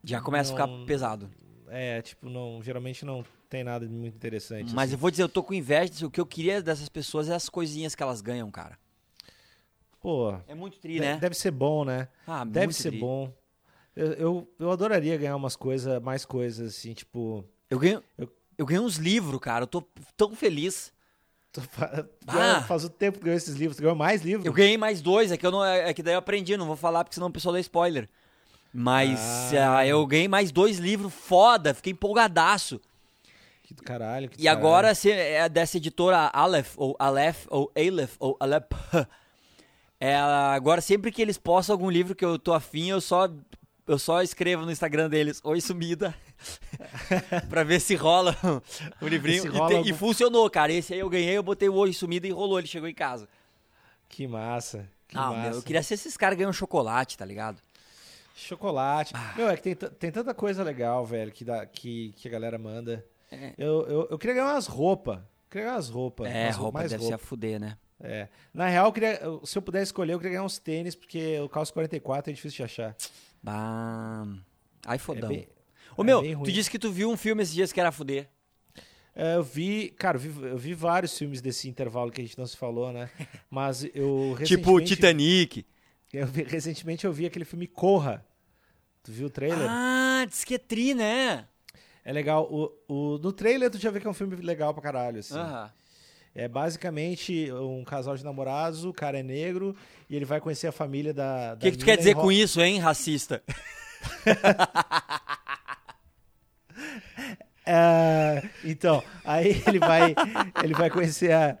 [0.04, 1.30] Já começa a Não- ficar pesado.
[1.68, 4.74] é, tipo, não, geralmente não tem nada de muito interessante.
[4.74, 4.94] Mas assim.
[4.94, 6.04] eu vou dizer, eu tô com inveja.
[6.06, 8.76] O que eu queria dessas pessoas é as coisinhas que elas ganham, cara.
[10.00, 11.16] Pô, É muito tri, né?
[11.18, 12.08] deve ser bom, né?
[12.26, 12.98] Ah, deve ser tri.
[12.98, 13.32] bom.
[13.94, 17.44] Eu, eu, eu adoraria ganhar umas coisas, mais coisas, assim, tipo...
[17.68, 19.64] Eu ganho, Eu- eu ganhei uns livros, cara.
[19.64, 19.82] Eu tô
[20.16, 20.92] tão feliz.
[21.52, 22.62] tu fa- Ah!
[22.62, 23.76] Faz o tempo que ganhou esses livros.
[23.76, 24.46] Tu ganhou mais livros?
[24.46, 26.76] Eu ganhei mais dois, é que, eu não, é que daí eu aprendi, não vou
[26.76, 28.08] falar porque senão o pessoal dá spoiler.
[28.72, 29.20] Mas
[29.54, 29.78] Ah.
[29.78, 32.80] ah, eu ganhei mais dois livros foda, fiquei empolgadaço.
[33.62, 34.28] Que do caralho.
[34.30, 38.64] que do E agora se é dessa editora Aleph, ou Aleph, ou Aleph, ou Aleph.
[40.00, 43.28] Ela, agora sempre que eles postam algum livro que eu tô afim, eu só,
[43.86, 46.14] eu só escrevo no Instagram deles, oi sumida,
[47.48, 48.36] pra ver se rola
[49.00, 49.44] o livrinho.
[49.46, 50.72] E, rola te- algum- e funcionou, cara.
[50.72, 53.28] Esse aí eu ganhei, eu botei o oi sumida e rolou, ele chegou em casa.
[54.08, 54.88] Que massa.
[55.08, 55.50] Que ah, massa.
[55.50, 57.60] meu, eu queria ser esses caras ganham chocolate, tá ligado?
[58.34, 59.12] Chocolate.
[59.14, 59.34] Ah.
[59.36, 62.58] Meu, é que tem, tem tanta coisa legal, velho, que, dá, que, que a galera
[62.58, 63.04] manda.
[63.30, 63.52] É.
[63.58, 65.18] Eu, eu, eu queria ganhar umas roupas.
[65.50, 66.26] Queria ganhar umas roupas.
[66.30, 67.08] É, umas roupa deve roupa.
[67.08, 67.76] se afuder, né?
[68.00, 68.28] É.
[68.52, 71.48] Na real, eu queria, se eu pudesse escolher, eu queria ganhar uns tênis, porque o
[71.48, 72.96] calço 44 é difícil de achar.
[73.42, 74.26] Bah,
[74.86, 75.28] Ai, fodão.
[75.28, 75.48] bem-
[75.96, 78.28] Ô, é meu, tu disse que tu viu um filme esses dias que era fuder.
[79.14, 82.38] É, eu vi, cara, eu vi, eu vi vários filmes desse intervalo que a gente
[82.38, 83.10] não se falou, né?
[83.50, 85.66] Mas eu Tipo recentemente, Titanic.
[86.12, 88.24] eu vi- recentemente eu vi aquele filme Corra.
[89.02, 89.66] Tu viu o trailer?
[89.68, 91.46] Ah, diz que é tri, né?
[92.04, 92.48] É legal.
[92.50, 95.34] O, o, no trailer tu já vê que é um filme legal pra caralho, assim.
[95.38, 95.70] Aham.
[96.34, 99.76] É basicamente um casal de namorados, o cara é negro
[100.08, 101.54] e ele vai conhecer a família da.
[101.56, 103.42] O que, que tu quer dizer com isso, hein, racista?
[107.64, 110.14] É, então, aí ele vai,
[110.62, 111.56] ele vai conhecer a.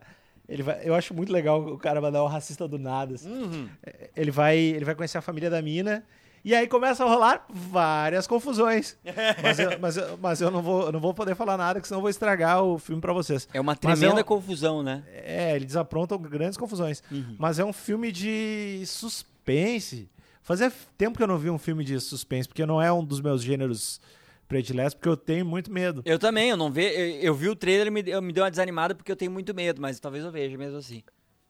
[0.48, 3.14] Ele vai, eu acho muito legal o cara mandar um racista do nada.
[3.14, 3.30] assim.
[3.30, 3.68] Uhum.
[4.14, 6.04] Ele, vai, ele vai conhecer a família da mina.
[6.44, 8.96] E aí começa a rolar várias confusões.
[9.42, 11.86] Mas eu, mas eu, mas eu não, vou, eu não vou poder falar nada, que
[11.86, 13.48] senão eu vou estragar o filme pra vocês.
[13.54, 15.04] É uma Mas tremenda é um- confusão, né?
[15.12, 17.02] É, ele desapronta grandes confusões.
[17.10, 17.36] Uhum.
[17.38, 20.08] Mas é um filme de suspense.
[20.42, 23.20] Fazia tempo que eu não vi um filme de suspense, porque não é um dos
[23.20, 24.00] meus gêneros
[24.48, 26.02] prediletos, porque eu tenho muito medo.
[26.04, 28.42] Eu também, eu não ve, eu, eu vi o trailer e me, eu me deu
[28.44, 31.02] uma desanimada porque eu tenho muito medo, mas talvez eu veja mesmo assim.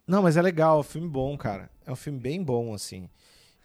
[0.06, 1.70] Não, mas é legal, é um filme bom, cara.
[1.86, 3.08] É um filme bem bom, assim.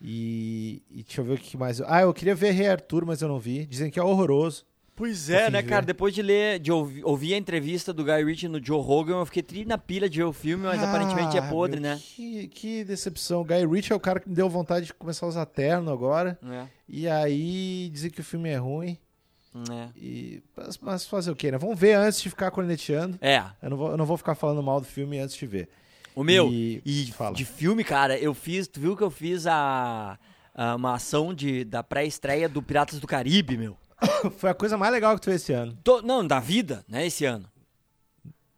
[0.02, 1.82] E, e deixa eu ver o que mais.
[1.82, 3.66] Ah, eu queria ver Rei Arthur, mas eu não vi.
[3.66, 4.66] Dizem que é horroroso.
[4.96, 5.86] Pois é, né, cara?
[5.86, 9.26] Depois de ler, de ouvir, ouvir a entrevista do Guy Ritchie no Joe Rogan, eu
[9.28, 12.02] fiquei tri na pilha de ver o filme, mas aparentemente é Ah, podre, meu, né?
[12.04, 13.44] Que, que decepção.
[13.44, 16.40] Guy Ritchie é o cara que me deu vontade de começar a usar terno agora.
[16.44, 18.98] É, E aí dizem que o filme é ruim.
[19.72, 19.90] é.
[19.96, 21.60] E, mas, mas fazer o quê, né?
[21.60, 23.20] Vamos ver antes de ficar corneteando.
[23.22, 25.70] É, Eu não vou, eu não vou ficar falando mal do filme antes de ver.
[26.20, 27.36] O meu, E- e, fala.
[27.36, 30.18] de filme, cara, eu fiz, tu viu que eu fiz a,
[30.56, 33.78] a- uma ação de, da pré-estreia do Piratas do Caribe, meu?
[34.38, 35.78] Foi a coisa mais legal que tu fez esse ano.
[35.84, 37.48] Tô- não, da vida, né, esse ano.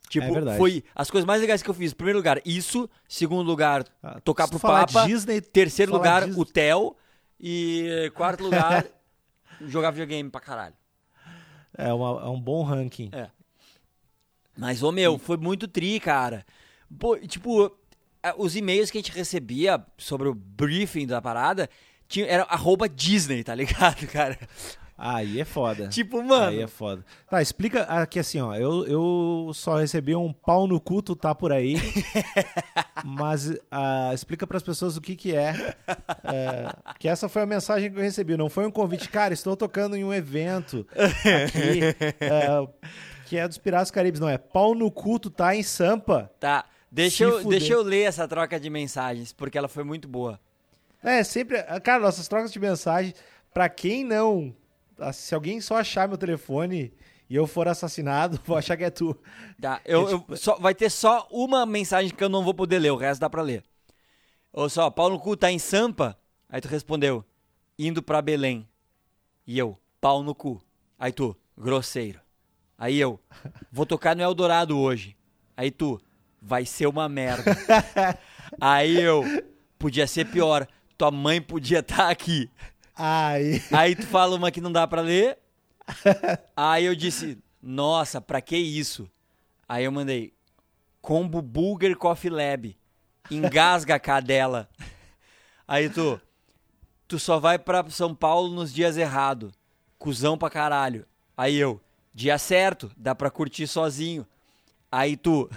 [0.10, 1.94] Tipo, É foi as coisas mais legais que eu fiz.
[1.94, 2.90] Primeiro lugar, isso.
[3.08, 5.06] Segundo lugar, Ah, tocar pro Papa.
[5.06, 6.96] Disney, Terceiro lugar, Disney- o Theo.
[7.40, 8.86] E quarto lugar,
[9.68, 10.74] jogar videogame pra caralho.
[11.78, 13.10] É, uma- é um bom ranking.
[13.14, 13.30] É.
[14.58, 16.44] Mas, ô meu, foi muito tri, cara.
[16.98, 17.72] Pô, tipo,
[18.38, 21.70] os e-mails que a gente recebia sobre o briefing da parada
[22.08, 24.38] tinha, era arroba Disney, tá ligado, cara?
[25.02, 25.88] Aí é foda.
[25.88, 26.48] Tipo, mano.
[26.48, 27.06] Aí é foda.
[27.30, 28.54] Tá, explica aqui assim, ó.
[28.54, 31.76] Eu, eu só recebi um pau no cu, tu tá por aí.
[33.06, 35.76] mas ah, explica pras pessoas o que que é,
[36.26, 38.36] é, Que essa foi a mensagem que eu recebi.
[38.36, 39.08] Não foi um convite.
[39.08, 42.68] Cara, estou tocando em um evento aqui, é,
[43.26, 44.20] que é dos Piratas Caribes.
[44.20, 46.30] Não, é pau no cu, tu tá em Sampa.
[46.42, 50.40] Tá, deixa eu, deixa eu ler essa troca de mensagens, porque ela foi muito boa.
[51.04, 51.62] É, sempre.
[51.82, 53.14] Cara, nossas trocas de mensagem,
[53.54, 54.54] pra quem não.
[55.14, 56.92] Se alguém só achar meu telefone
[57.30, 59.18] e eu for assassinado, vou achar que é tu.
[59.62, 62.54] Tá, eu, É, tipo- eu- só, vai ter só uma mensagem que eu não vou
[62.54, 63.64] poder ler, o resto dá pra ler.
[64.52, 66.18] Ou só, pau no cu tá em Sampa?
[66.50, 67.24] Aí tu respondeu,
[67.78, 68.68] indo pra Belém.
[69.48, 70.62] E eu, pau no cu.
[70.98, 72.20] Aí tu, grosseiro.
[72.78, 73.20] Aí eu,
[73.72, 75.16] vou tocar no Eldorado hoje.
[75.56, 76.02] Aí tu,
[76.42, 77.56] vai ser uma merda.
[78.60, 79.24] Aí eu,
[79.78, 82.50] podia ser pior, tua mãe podia estar aqui.
[82.96, 83.62] Aí.
[83.72, 85.38] Aí tu fala uma que não dá pra ler.
[86.56, 89.10] Aí eu disse, nossa, pra que isso?
[89.68, 90.34] Aí eu mandei,
[91.02, 92.78] combo Burger Coffee Lab.
[93.32, 94.70] Engasga a cadela.
[95.68, 96.20] Aí tu,
[97.08, 99.54] tu só vai pra São Paulo nos dias errados.
[99.98, 101.06] Cusão pra caralho.
[101.38, 101.80] Aí eu,
[102.14, 104.26] dia certo, dá pra curtir sozinho.
[104.92, 105.50] Aí tu,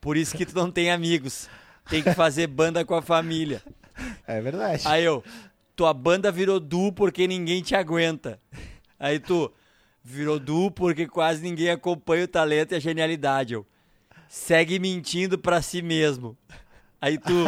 [0.00, 1.48] por isso que tu não tem amigos.
[1.88, 3.62] Tem que fazer banda com a família.
[4.26, 4.82] É verdade.
[4.86, 5.22] Aí eu,
[5.74, 8.40] tua banda virou du porque ninguém te aguenta.
[8.98, 9.52] Aí tu,
[10.06, 13.54] virou du porque quase ninguém acompanha o talento e a genialidade.
[13.54, 13.66] Eu,
[14.28, 16.36] segue mentindo pra si mesmo.
[17.00, 17.44] Aí tu,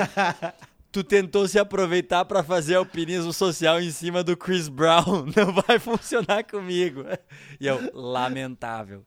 [0.90, 5.26] tu tentou se aproveitar pra fazer alpinismo social em cima do Chris Brown.
[5.36, 7.04] Não vai funcionar comigo.
[7.60, 9.04] E eu, lamentável.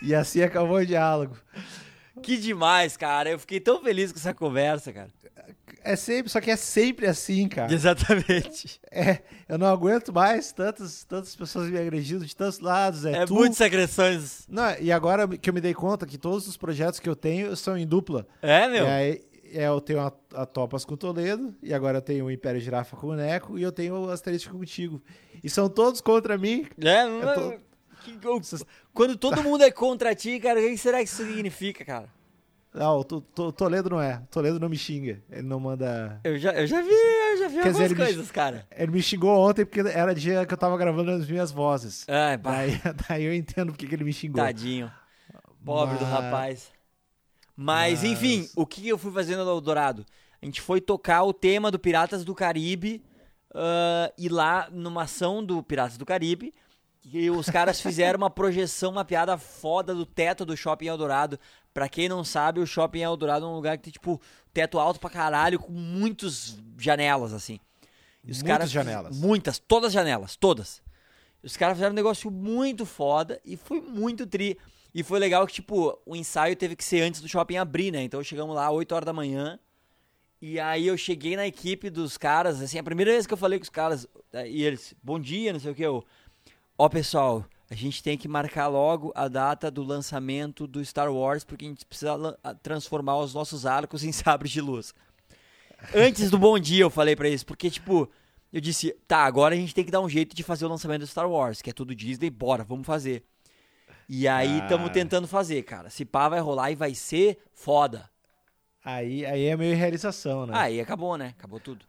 [0.00, 1.36] E assim acabou o diálogo.
[2.20, 3.30] Que demais, cara.
[3.30, 5.08] Eu fiquei tão feliz com essa conversa, cara.
[5.84, 7.72] É sempre, só que é sempre assim, cara.
[7.72, 8.80] Exatamente.
[8.90, 13.04] É, eu não aguento mais tantas, tantas pessoas me agredindo de tantos lados.
[13.04, 13.34] É, É tu.
[13.34, 14.46] muitas agressões.
[14.48, 17.56] Não, e agora que eu me dei conta que todos os projetos que eu tenho
[17.56, 18.26] são em dupla.
[18.40, 18.84] É, meu?
[18.84, 19.22] E aí,
[19.52, 22.60] é, eu tenho a, a Topas com o Toledo, e agora eu tenho o Império
[22.60, 25.02] Girafa com o Neco, e eu tenho o Asterístico contigo.
[25.42, 26.66] E são todos contra mim.
[26.78, 27.58] É, mas-
[28.02, 28.18] que-
[28.92, 32.08] quando todo mundo é contra ti, cara, o que será que isso significa, cara?
[32.74, 34.22] Não, o To- To- Toledo não é.
[34.30, 35.22] Toledo não me xinga.
[35.30, 36.18] Ele não manda.
[36.24, 38.66] Eu já, eu já vi, eu já vi Quer dizer, algumas me- coisas, cara.
[38.74, 42.06] Ele me xingou ontem porque era dia que eu tava gravando as minhas vozes.
[42.08, 44.42] É, bah, Daí, daí eu entendo porque que ele me xingou.
[44.42, 44.90] tadinho.
[45.64, 46.72] Pobre do Mas- rapaz.
[47.54, 50.06] Mas, Mas- enfim, o que eu fui fazendo no Eldorado?
[50.40, 53.02] A gente foi tocar o tema do Piratas do Caribe
[53.54, 56.54] uh, ir lá numa ação do Piratas do Caribe.
[57.04, 61.38] E os caras fizeram uma projeção, uma piada foda do teto do Shopping Eldorado.
[61.74, 64.20] Pra quem não sabe, o Shopping Eldorado é um lugar que tem, tipo,
[64.52, 67.58] teto alto pra caralho, com muitas janelas, assim.
[68.24, 69.18] E os Muitas caras, janelas.
[69.18, 70.80] Muitas, todas as janelas, todas.
[71.42, 74.56] Os caras fizeram um negócio muito foda e foi muito tri.
[74.94, 78.02] E foi legal que, tipo, o ensaio teve que ser antes do shopping abrir, né?
[78.02, 79.58] Então chegamos lá 8 horas da manhã.
[80.40, 83.58] E aí eu cheguei na equipe dos caras, assim, a primeira vez que eu falei
[83.58, 86.04] com os caras, eh, e eles, bom dia, não sei o que, eu.
[86.78, 91.44] Ó, pessoal, a gente tem que marcar logo a data do lançamento do Star Wars,
[91.44, 92.16] porque a gente precisa
[92.62, 94.94] transformar os nossos arcos em sabres de luz.
[95.94, 98.10] Antes do bom dia eu falei para eles, porque, tipo,
[98.52, 101.00] eu disse, tá, agora a gente tem que dar um jeito de fazer o lançamento
[101.00, 103.24] do Star Wars, que é tudo Disney, bora, vamos fazer.
[104.08, 104.92] E aí estamos ah.
[104.92, 105.88] tentando fazer, cara.
[105.88, 108.10] Se pá, vai rolar e vai ser foda.
[108.84, 110.52] Aí, aí é meio realização, né?
[110.54, 111.34] Aí acabou, né?
[111.38, 111.86] Acabou tudo.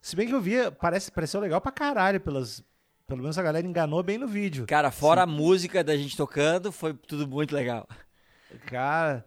[0.00, 2.62] Se bem que eu via, parece, pareceu legal pra caralho, pelas,
[3.06, 4.66] pelo menos a galera enganou bem no vídeo.
[4.66, 5.24] Cara, fora Sim.
[5.24, 7.88] a música da gente tocando, foi tudo muito legal.
[8.66, 9.24] Cara,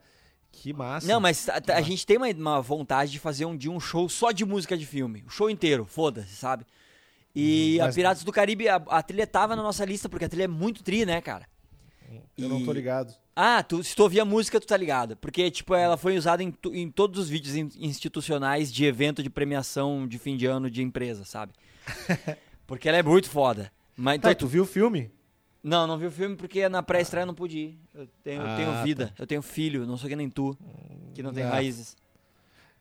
[0.52, 1.08] que massa.
[1.08, 4.10] Não, mas a, a gente tem uma, uma, vontade de fazer um dia um show
[4.10, 5.24] só de música de filme.
[5.26, 6.66] O show inteiro, foda-se, sabe?
[7.34, 7.94] E hum, mas...
[7.94, 10.48] a Piratas do Caribe, a, a, trilha tava na nossa lista, porque a trilha é
[10.48, 11.48] muito tri, né, cara?
[12.38, 12.50] Eu e...
[12.50, 13.14] não tô ligado.
[13.34, 15.16] Ah, tu, se tu ouvir a música, tu tá ligado.
[15.16, 20.06] Porque, tipo, ela foi usada em, em todos os vídeos institucionais de evento de premiação
[20.06, 21.54] de fim de ano de empresa, sabe?
[22.70, 23.72] porque ela é muito foda.
[23.98, 25.12] Mas, tá, então, tu viu o filme?
[25.64, 27.80] Não, não vi o filme porque na pré-estreia não pude ir.
[27.96, 29.14] Eu tenho, ah, eu tenho vida, tá.
[29.18, 30.56] eu tenho filho, não sou que nem tu,
[31.16, 31.50] que não tem ah.
[31.50, 31.98] raízes.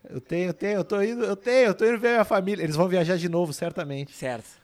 [0.05, 2.63] Eu tenho, eu tenho, eu tô indo, eu tenho, eu tô indo ver minha família.
[2.63, 4.13] Eles vão viajar de novo, certamente.
[4.13, 4.61] Certo.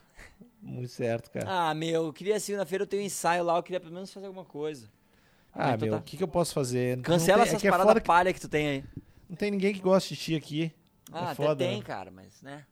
[0.61, 1.45] Muito certo, cara.
[1.49, 4.27] Ah, meu, eu queria segunda-feira eu tenho um ensaio lá, eu queria pelo menos fazer
[4.27, 4.87] alguma coisa.
[5.51, 5.97] Ah, meu, tá...
[5.97, 7.01] o que, que eu posso fazer?
[7.01, 8.01] Cancela tem, essas é, é paradas que...
[8.01, 8.83] palha que tu tem aí.
[9.27, 10.71] Não tem ninguém que goste de ti aqui.
[11.11, 11.83] Ah, é foda, tem, né?
[11.83, 12.63] cara, mas, né?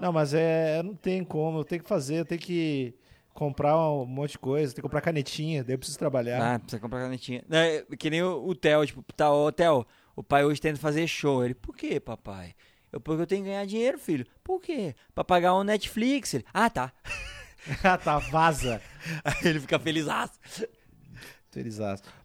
[0.00, 0.82] Não, mas é.
[0.82, 2.94] Não tem como, eu tenho que fazer, eu tenho que
[3.34, 6.54] comprar um monte de coisa, tem que comprar canetinha, daí eu preciso trabalhar.
[6.54, 7.44] Ah, precisa comprar canetinha.
[7.48, 9.86] Não, é, que nem o, o Theo, tipo, tá, ô Theo,
[10.16, 11.44] o pai hoje tenta fazer show.
[11.44, 12.54] Ele, por quê, papai?
[12.92, 14.26] Eu, porque eu tenho que ganhar dinheiro, filho.
[14.42, 14.94] Por quê?
[15.14, 16.34] Pra pagar um Netflix.
[16.34, 16.92] Ele, ah, tá.
[17.84, 18.82] ah, tá, vaza.
[19.24, 20.06] Aí ele fica feliz.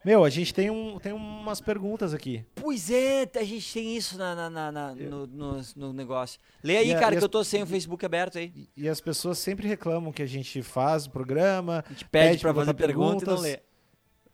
[0.04, 2.46] Meu, a gente tem, um, tem umas perguntas aqui.
[2.54, 6.40] Pois é, a gente tem isso na, na, na, na no, no, no, negócio.
[6.64, 8.70] Lê aí, cara, que as, eu tô sem o Facebook aberto aí.
[8.78, 11.84] E as pessoas sempre reclamam que a gente faz o programa.
[11.88, 13.60] A gente pede, pede pra fazer perguntas pergunta e não lê.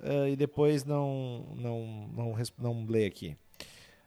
[0.01, 3.37] Uh, e depois não, não, não, não, não lê aqui.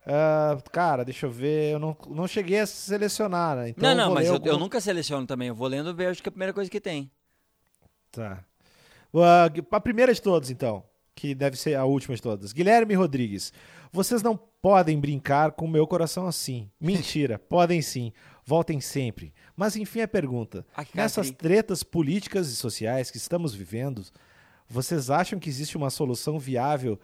[0.04, 1.72] Uh, cara, deixa eu ver.
[1.72, 3.68] Eu não, não cheguei a selecionar, né?
[3.70, 4.48] Então não, não, mas eu, algum...
[4.48, 5.48] eu, nunca seleciono também.
[5.48, 7.10] Eu vou lendo e vejo que é a primeira coisa que tem.
[8.12, 8.44] Tá.
[9.14, 10.82] Uh, a primeira de todas, então,
[11.14, 12.52] que deve ser a última de todas.
[12.52, 13.52] Guilherme Rodrigues.
[13.92, 16.68] Vocês não podem brincar com o meu coração assim.
[16.80, 18.12] Mentira, podem sim.
[18.44, 19.32] Voltem sempre.
[19.56, 24.04] Mas enfim, a pergunta: ah, nessas tretas políticas e sociais que estamos vivendo,
[24.68, 26.98] vocês acham que existe uma solução viável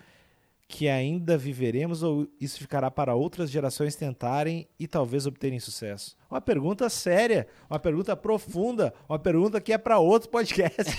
[0.70, 6.16] que ainda viveremos ou isso ficará para outras gerações tentarem e talvez obterem sucesso?
[6.30, 10.96] Uma pergunta séria, uma pergunta profunda, uma pergunta que é para outro podcast.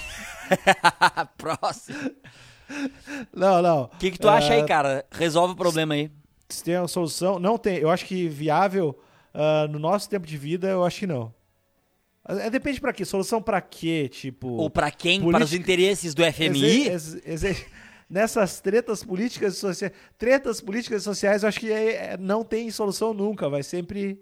[1.38, 2.12] Próximo.
[3.34, 3.84] Não, não.
[3.84, 5.06] O que, que tu uh, acha aí, cara?
[5.10, 6.12] Resolve o problema aí.
[6.50, 7.78] Se tem uma solução, não tem.
[7.78, 9.00] Eu acho que viável
[9.34, 11.34] uh, no nosso tempo de vida, eu acho que não.
[12.28, 13.06] É, depende para quê?
[13.06, 14.10] Solução para quê?
[14.12, 14.50] Tipo.
[14.50, 15.22] Ou para quem?
[15.22, 15.38] Política...
[15.38, 16.90] Para os interesses do FMI?
[16.90, 17.66] Exe
[18.12, 19.94] nessas tretas políticas e sociais.
[20.18, 23.50] Tretas políticas e sociais, eu acho que é, é, não tem solução nunca.
[23.50, 24.22] Vai sempre.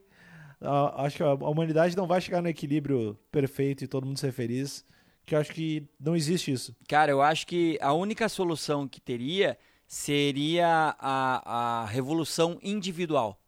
[0.95, 4.86] Acho que a humanidade não vai chegar no equilíbrio perfeito e todo mundo ser feliz.
[5.25, 6.75] Que eu acho que não existe isso.
[6.88, 9.57] Cara, eu acho que a única solução que teria
[9.88, 13.41] seria a, a revolução individual.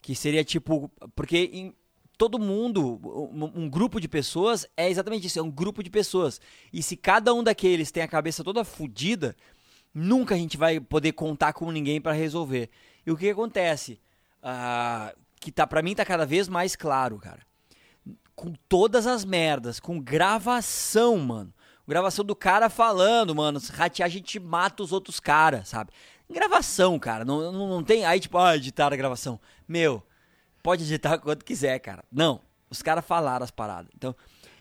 [0.00, 0.90] Que seria tipo.
[1.14, 1.74] Porque em,
[2.16, 6.40] todo mundo, um, um, grupo de pessoas, é exatamente isso, é um grupo de pessoas.
[6.72, 9.36] E se cada um daqueles tem a cabeça toda fodida,
[9.98, 12.70] nunca a gente vai poder contar com ninguém para resolver.
[13.06, 14.00] E o que acontece?
[14.42, 17.40] Ah, que tá para mim tá cada vez mais claro, cara.
[18.34, 21.52] Com todas as merdas, com gravação, mano.
[21.86, 23.58] Gravação do cara falando, mano.
[23.58, 25.90] Se ratear, a gente mata os outros caras, sabe?
[26.30, 27.24] Gravação, cara.
[27.24, 28.04] Não, não, não tem.
[28.04, 29.40] Aí, tipo, ah, editar a gravação.
[29.66, 30.02] Meu,
[30.62, 32.04] pode editar quanto quiser, cara.
[32.12, 32.40] Não.
[32.70, 33.90] Os caras falaram as paradas.
[33.96, 34.14] Então,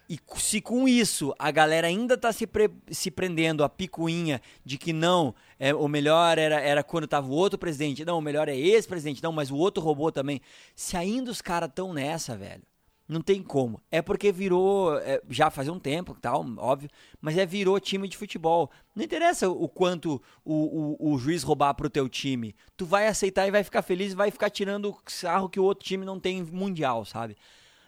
[0.09, 2.47] e se com isso a galera ainda tá se,
[2.89, 7.31] se prendendo a picuinha de que não, é, o melhor era, era quando tava o
[7.31, 10.39] outro presidente, não, o melhor é esse presidente, não, mas o outro roubou também.
[10.75, 12.63] Se ainda os caras tão nessa, velho,
[13.07, 13.81] não tem como.
[13.89, 16.89] É porque virou, é, já faz um tempo, tal, óbvio,
[17.21, 18.69] mas é virou time de futebol.
[18.95, 22.55] Não interessa o quanto o, o, o juiz roubar pro teu time.
[22.75, 25.63] Tu vai aceitar e vai ficar feliz e vai ficar tirando o sarro que o
[25.63, 27.37] outro time não tem mundial, sabe?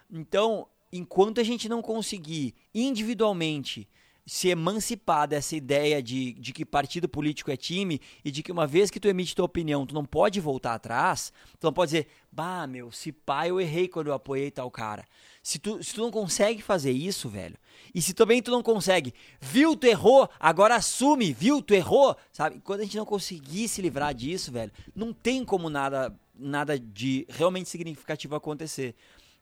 [0.09, 3.87] Então, enquanto a gente não conseguir individualmente
[4.29, 8.67] se emancipar dessa ideia de, de que partido político é time e de que uma
[8.67, 12.07] vez que tu emite tua opinião, tu não pode voltar atrás, tu não pode dizer,
[12.31, 15.03] bah, meu, se pá, eu errei quando eu apoiei tal cara.
[15.41, 17.57] Se tu, se tu não consegue fazer isso, velho,
[17.93, 22.61] e se também tu não consegue, viu, tu errou, agora assume, viu, tu errou, sabe?
[22.63, 27.25] Quando a gente não conseguir se livrar disso, velho, não tem como nada, nada de
[27.29, 28.93] realmente significativo acontecer.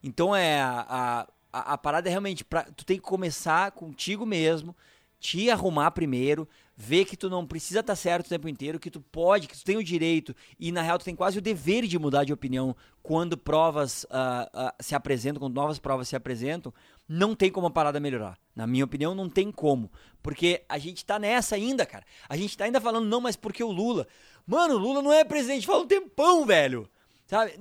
[0.02, 4.24] Então é a, a a, a, parada é realmente, pra, tu tem que começar contigo
[4.26, 4.76] mesmo,
[5.20, 8.90] te arrumar primeiro, ver que tu não precisa estar tá certo o tempo inteiro, que
[8.90, 11.86] tu pode, que tu tem o direito e na real tu tem quase o dever
[11.86, 16.72] de mudar de opinião quando provas uh, uh, se apresentam, quando novas provas se apresentam,
[17.08, 18.38] não tem como a parada melhorar.
[18.54, 19.90] Na minha opinião, não tem como.
[20.22, 22.04] Porque a gente tá nessa ainda, cara.
[22.28, 24.06] A gente tá ainda falando, não, mas porque o Lula.
[24.46, 26.88] Mano, o Lula não é presidente fala um tempão, velho.
[27.28, 27.52] Sabe?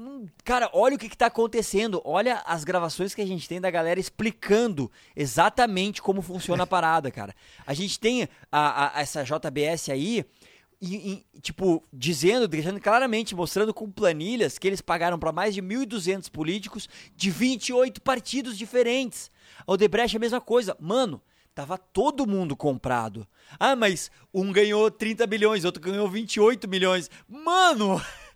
[0.46, 2.02] Cara, olha o que, está acontecendo.
[2.06, 7.12] Olha as gravações que a gente tem da galera explicando exatamente como funciona a parada,
[7.12, 7.36] cara.
[7.66, 10.26] A gente tem a, a, essa JBS aí,
[10.82, 15.62] e, e, tipo, dizendo, deixando claramente, mostrando com planilhas que eles pagaram para mais de
[15.62, 19.30] 1.200 políticos de 28 partidos diferentes.
[19.66, 20.78] A Odebrecht é a mesma coisa.
[20.80, 21.22] Mano,
[21.54, 23.28] tava todo mundo comprado.
[23.60, 27.10] Ah, mas um ganhou 30 bilhões, outro ganhou 28 milhões.
[27.28, 28.02] Mano!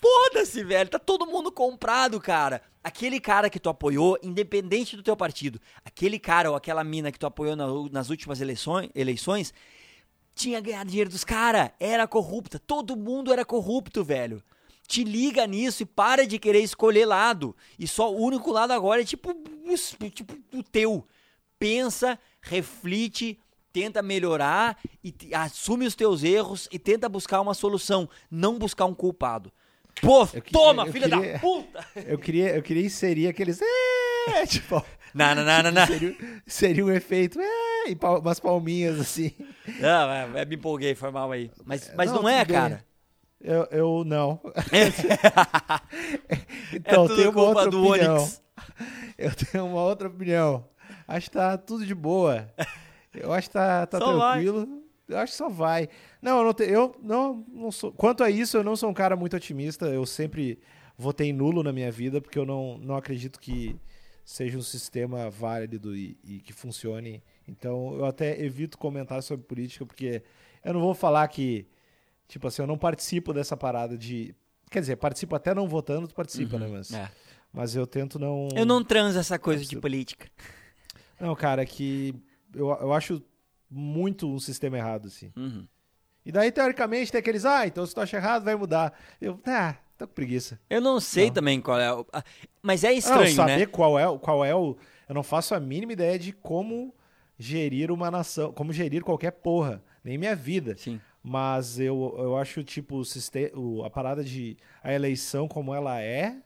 [0.00, 0.88] Foda-se, velho.
[0.88, 2.62] Tá todo mundo comprado, cara.
[2.82, 7.18] Aquele cara que tu apoiou, independente do teu partido, aquele cara ou aquela mina que
[7.18, 9.52] tu apoiou na, nas últimas eleições, eleições,
[10.34, 11.70] tinha ganhado dinheiro dos caras.
[11.78, 12.58] Era corrupta.
[12.58, 14.42] Todo mundo era corrupto, velho.
[14.88, 17.54] Te liga nisso e para de querer escolher lado.
[17.78, 19.34] E só o único lado agora é tipo,
[20.12, 21.06] tipo o teu.
[21.58, 23.38] Pensa, reflete,
[23.72, 28.94] tenta melhorar e assume os teus erros e tenta buscar uma solução, não buscar um
[28.94, 29.52] culpado.
[30.00, 31.86] Pô, eu, toma, eu, filha queria, da puta!
[32.06, 33.60] Eu queria, eu queria inserir aqueles.
[33.62, 34.84] É, tipo.
[35.12, 36.16] Não, não, não, não, Seria,
[36.46, 37.40] seria um efeito.
[37.40, 39.32] É, e umas palminhas assim.
[39.80, 41.50] Não, é, é, me empolguei, foi mal aí.
[41.64, 42.84] Mas, mas não, não é, cara.
[43.40, 44.40] Eu, eu não.
[46.74, 48.16] então, é tenho uma outra opinião.
[48.16, 48.42] Onix.
[49.16, 50.68] Eu tenho uma outra opinião.
[51.08, 52.48] Acho que tá tudo de boa.
[53.12, 54.66] Eu acho que tá, tá tranquilo.
[54.66, 54.80] Vai.
[55.10, 55.88] Eu acho que só vai.
[56.22, 57.92] Não, eu não, te, eu não, não sou.
[57.92, 59.86] Quanto a isso, eu não sou um cara muito otimista.
[59.86, 60.58] Eu sempre
[60.96, 63.76] votei nulo na minha vida, porque eu não, não acredito que
[64.24, 67.22] seja um sistema válido e, e que funcione.
[67.48, 70.22] Então, eu até evito comentar sobre política, porque
[70.64, 71.66] eu não vou falar que,
[72.28, 74.34] tipo assim, eu não participo dessa parada de.
[74.70, 76.78] Quer dizer, participo até não votando, tu participa, né, uhum, né?
[76.78, 77.10] Mas, é.
[77.52, 78.48] mas eu tento não.
[78.54, 80.30] Eu não transo essa coisa de política.
[81.18, 82.14] Não, cara, que
[82.54, 83.22] eu, eu acho
[83.70, 85.32] muito um sistema errado, assim.
[85.36, 85.66] Uhum.
[86.24, 88.98] E daí, teoricamente, tem aqueles, ah, então se tu acha errado, vai mudar.
[89.20, 90.60] Eu, ah, tô com preguiça.
[90.68, 91.34] Eu não sei não.
[91.34, 92.06] também qual é o...
[92.60, 93.66] Mas é estranho, não, saber né?
[93.66, 94.76] qual é, qual é o...
[95.08, 96.94] Eu não faço a mínima ideia de como
[97.38, 100.76] gerir uma nação, como gerir qualquer porra, nem minha vida.
[100.76, 101.00] Sim.
[101.22, 103.50] Mas eu, eu acho, tipo, o sistema,
[103.86, 104.56] a parada de...
[104.82, 106.36] A eleição como ela é,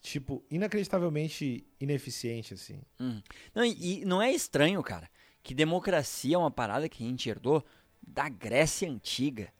[0.00, 2.80] tipo, inacreditavelmente ineficiente, assim.
[3.00, 3.20] Hum.
[3.54, 5.08] Não, e, e não é estranho, cara,
[5.46, 7.64] que democracia é uma parada que a gente herdou
[8.04, 9.52] da Grécia Antiga.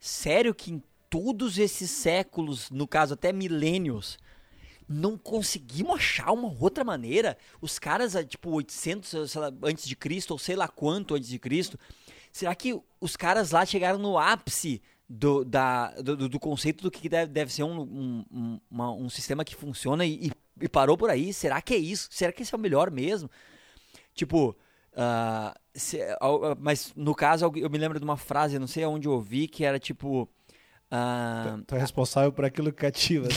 [0.00, 4.18] Sério que em todos esses séculos, no caso até milênios,
[4.88, 7.36] não conseguimos achar uma outra maneira?
[7.60, 11.38] Os caras, ah, tipo, 800 lá, antes de Cristo, ou sei lá quanto antes de
[11.38, 11.78] Cristo,
[12.32, 17.06] será que os caras lá chegaram no ápice do, da, do, do conceito do que
[17.06, 21.10] deve, deve ser um, um, um, uma, um sistema que funciona e, e, parou por
[21.10, 21.34] aí?
[21.34, 22.08] Será que é isso?
[22.10, 23.30] Será que esse é o melhor mesmo?
[24.14, 24.56] Tipo,
[24.92, 29.08] Uh, se, uh, mas no caso, eu me lembro de uma frase, não sei aonde
[29.08, 30.28] eu ouvi, que era tipo.
[30.92, 31.62] Uh...
[31.66, 33.26] Tu é responsável por aquilo que cativa.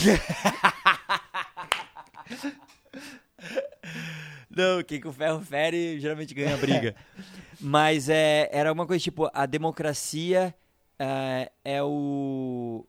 [4.50, 6.94] não, quem com ferro fere geralmente ganha briga.
[7.58, 10.54] mas é, era uma coisa tipo: a democracia
[11.00, 12.86] uh, é o.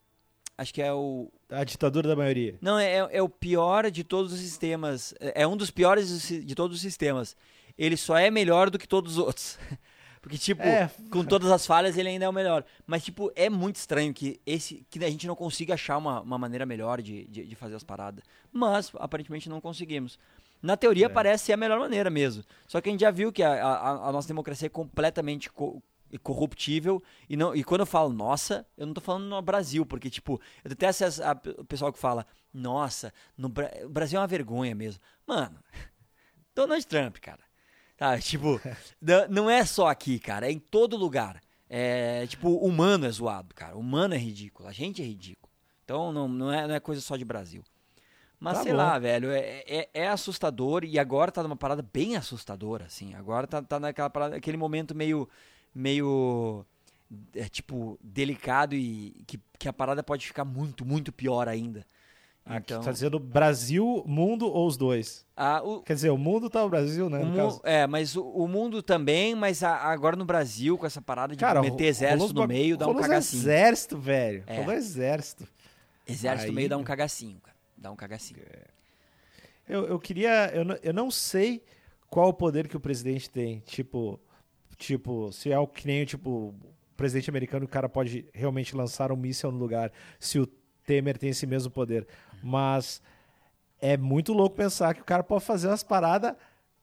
[0.57, 1.31] Acho que é o.
[1.49, 2.57] A ditadura da maioria.
[2.61, 5.13] Não, é, é o pior de todos os sistemas.
[5.21, 7.37] É um dos piores de todos os sistemas
[7.77, 9.59] ele só é melhor do que todos os outros.
[10.21, 10.91] Porque, tipo, é.
[11.09, 12.65] com todas as falhas, ele ainda é o melhor.
[12.85, 16.37] Mas, tipo, é muito estranho que esse que a gente não consiga achar uma, uma
[16.37, 18.25] maneira melhor de, de, de fazer as paradas.
[18.51, 20.19] Mas, aparentemente, não conseguimos.
[20.61, 21.09] Na teoria, é.
[21.09, 22.43] parece ser a melhor maneira mesmo.
[22.67, 25.81] Só que a gente já viu que a, a, a nossa democracia é completamente co
[26.23, 27.03] corruptível.
[27.29, 30.41] E, não, e quando eu falo nossa, eu não tô falando no Brasil, porque, tipo,
[30.63, 31.03] eu detesto
[31.57, 33.51] o pessoal que fala, nossa, no
[33.83, 35.01] o Brasil é uma vergonha mesmo.
[35.25, 35.57] Mano,
[36.55, 37.46] Donald Trump, cara.
[37.97, 38.61] Tá, tipo,
[39.29, 41.41] não é só aqui, cara, é em todo lugar.
[41.69, 43.75] É, tipo, humano é zoado, cara.
[43.75, 45.51] Humano é ridículo, a gente é ridículo.
[45.83, 47.63] Então não, não, é, não é coisa só de Brasil.
[48.39, 48.77] Mas Tá sei bom.
[48.77, 53.15] lá, velho, é, é, é assustador e agora tá numa parada bem assustadora, assim.
[53.15, 55.27] Agora tá, tá naquela parada, aquele momento meio,
[55.73, 56.63] meio,
[57.35, 61.85] é, tipo, delicado e que, que a parada pode ficar muito, muito pior ainda.
[62.49, 65.25] Aqui Então, tá dizendo Brasil, mundo ou os dois?
[65.35, 67.19] a, o, Quer dizer, o mundo tá o Brasil, né?
[67.19, 71.01] o no é, mas o, o mundo também, mas a- agora no Brasil, com essa
[71.01, 73.41] parada de Cara, meter exército no meio, dá um cagacinho.
[73.41, 74.43] exército, velho.
[74.47, 74.57] É.
[74.57, 75.47] Rolou exército.
[76.07, 77.55] Exército no Aí- meio dá um cagacinho, cara.
[77.77, 78.39] Dá um cagacinho.
[79.67, 80.49] Eu, eu queria.
[80.53, 81.61] Eu, não- eu não sei
[82.09, 83.59] qual o poder que o presidente tem.
[83.65, 84.19] Tipo,
[84.77, 86.55] tipo, se é o que nem tipo, o
[86.95, 89.91] presidente americano, o cara pode realmente lançar um míssil no lugar.
[90.19, 90.47] Se o
[90.85, 92.07] Temer tem esse mesmo poder.
[92.43, 93.01] Mas
[93.81, 96.35] é muito louco pensar que o cara pode fazer umas paradas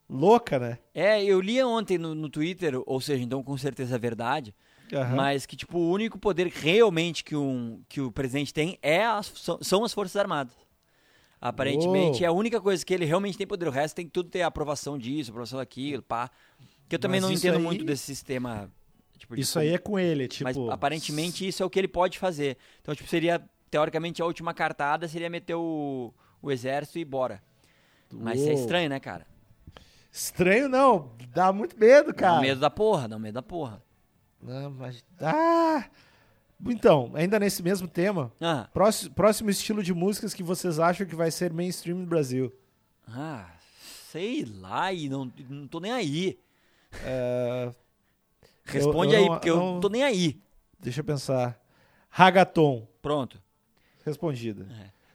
[0.08, 0.78] loucas, né?
[0.94, 4.54] É, eu li ontem no, no Twitter, ou seja, então com certeza é verdade,
[4.92, 5.14] Aham.
[5.16, 9.32] mas que tipo o único poder realmente que, um, que o presidente tem é as,
[9.62, 10.54] são, as forças armadas.
[11.40, 12.24] Aparentemente Uou.
[12.24, 13.68] é a única coisa que ele realmente tem poder.
[13.68, 16.30] O resto tem que tudo ter aprovação disso, aprovação daquilo, pá.
[16.88, 18.70] Que eu também Mas não entendo aí- muito desse sistema.
[19.18, 20.44] Tipo, Isso como- aí é com ele, tipo.
[20.44, 22.56] Mas aparentemente isso é o que ele pode fazer.
[22.80, 23.42] Então, tipo, seria,
[23.74, 27.42] teoricamente, a última cartada seria meter o, o exército e bora.
[28.08, 29.26] Mas isso é estranho, né, cara?
[30.12, 32.38] Estranho não, dá muito medo, Dá cara.
[32.38, 33.82] um medo da porra, dá um medo da porra.
[34.40, 35.04] Não, mas.
[35.20, 35.86] Ah!
[36.66, 41.16] Então, ainda nesse mesmo tema, Ah, próximo, próximo estilo de músicas que vocês acham que
[41.16, 42.52] vai ser mainstream no Brasil?
[43.08, 43.50] ah
[44.08, 46.38] sei lá, e não, não tô nem aí.
[47.04, 47.72] É,
[48.64, 50.40] Responde eu aí, não- porque eu não- não tô nem aí.
[50.78, 51.60] deixa eu pensar.
[52.08, 53.42] Ragaton, Pronto.
[54.04, 54.66] Respondida.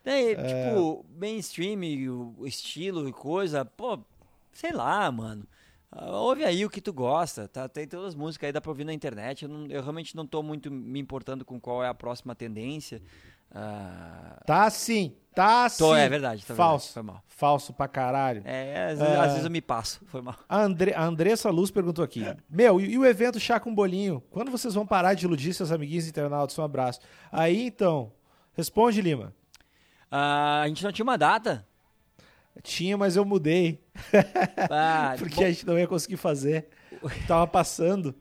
[0.06, 4.00] É, Tipo, mainstream, o estilo e coisa, pô,
[4.52, 5.46] sei lá, mano.
[5.92, 7.68] Ah, Ouve aí o que tu gosta, tá?
[7.68, 9.44] Tem todas as músicas aí, dá pra ouvir na internet.
[9.44, 13.02] Eu, não- eu realmente não tô muito me importando com qual é a próxima tendência.
[13.52, 15.80] Ah, Tá sim, tá sim.
[15.80, 16.86] tô, é verdade, tá Falso.
[16.88, 17.24] verdade, foi mal.
[17.28, 18.44] Falso pra caralho.
[18.46, 19.18] É, às, vezes, É.
[19.20, 20.36] às vezes eu me passo, foi mal.
[20.48, 24.22] A, Andre, a Andressa Luz perguntou aqui: Meu, e, e o evento Chá com Bolinho?
[24.30, 26.58] Quando vocês vão parar de iludir seus amiguinhos internautas?
[26.60, 27.00] Um abraço.
[27.32, 28.12] Aí então,
[28.54, 29.34] responde, Lima.
[30.12, 31.66] Ah, a gente não tinha uma data.
[32.64, 33.80] Tinha, mas eu mudei.
[34.70, 36.68] Ah, Porque bom, a gente não ia conseguir fazer.
[37.28, 38.14] Tava passando.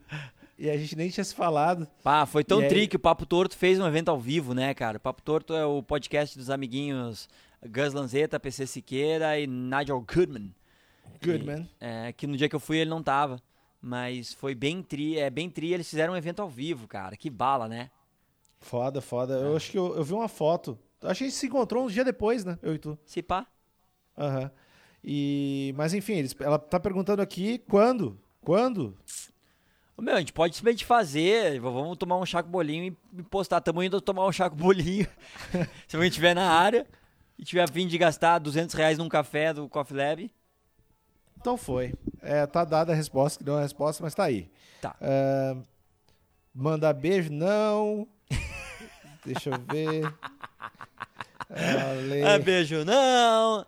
[0.59, 1.89] E a gente nem tinha se falado.
[2.03, 4.55] pá, foi tão E aí- tri que o Papo Torto fez um evento ao vivo,
[4.55, 4.97] né, cara?
[4.97, 7.29] O Papo Torto é o podcast dos amiguinhos
[7.65, 10.55] Gus Lanzetta, PC Siqueira e Nigel Goodman.
[11.25, 11.67] Good, E.
[11.81, 13.41] É, que no dia que eu fui ele não tava.
[13.81, 17.17] Mas foi bem tri, é bem tri, eles fizeram um evento ao vivo, cara.
[17.17, 17.91] Que bala, né?
[18.61, 19.35] Foda, foda.
[19.35, 20.79] Eu acho que eu, eu vi uma foto.
[21.03, 22.59] Acho que a gente se encontrou um dia depois, né?
[22.63, 22.99] Eu e tu.
[23.05, 23.47] Se pá.
[24.17, 24.51] Aham.
[25.03, 28.19] E, mas enfim, eles, ela tá perguntando aqui quando?
[28.43, 28.97] Quando?
[29.97, 33.61] Ô, Meu, a gente pode simplesmente fazer, v- vamos tomar um chaco bolinho e- postar.
[33.61, 35.07] Tamo indo tomar um chaco bolinho.
[35.87, 36.85] Se alguém estiver na área
[37.39, 40.31] e tiver a fim de gastar 200 reais num café do Coffee Lab,
[41.41, 41.95] Então foi.
[42.21, 44.51] É, tá dada a resposta, que deu a resposta, mas tá aí.
[44.81, 44.97] Tá.
[45.01, 45.57] É,
[46.53, 47.33] mandar beijo?
[47.33, 48.07] Não.
[49.33, 50.13] Deixa eu ver.
[51.51, 53.65] Ale- ah, beijo não,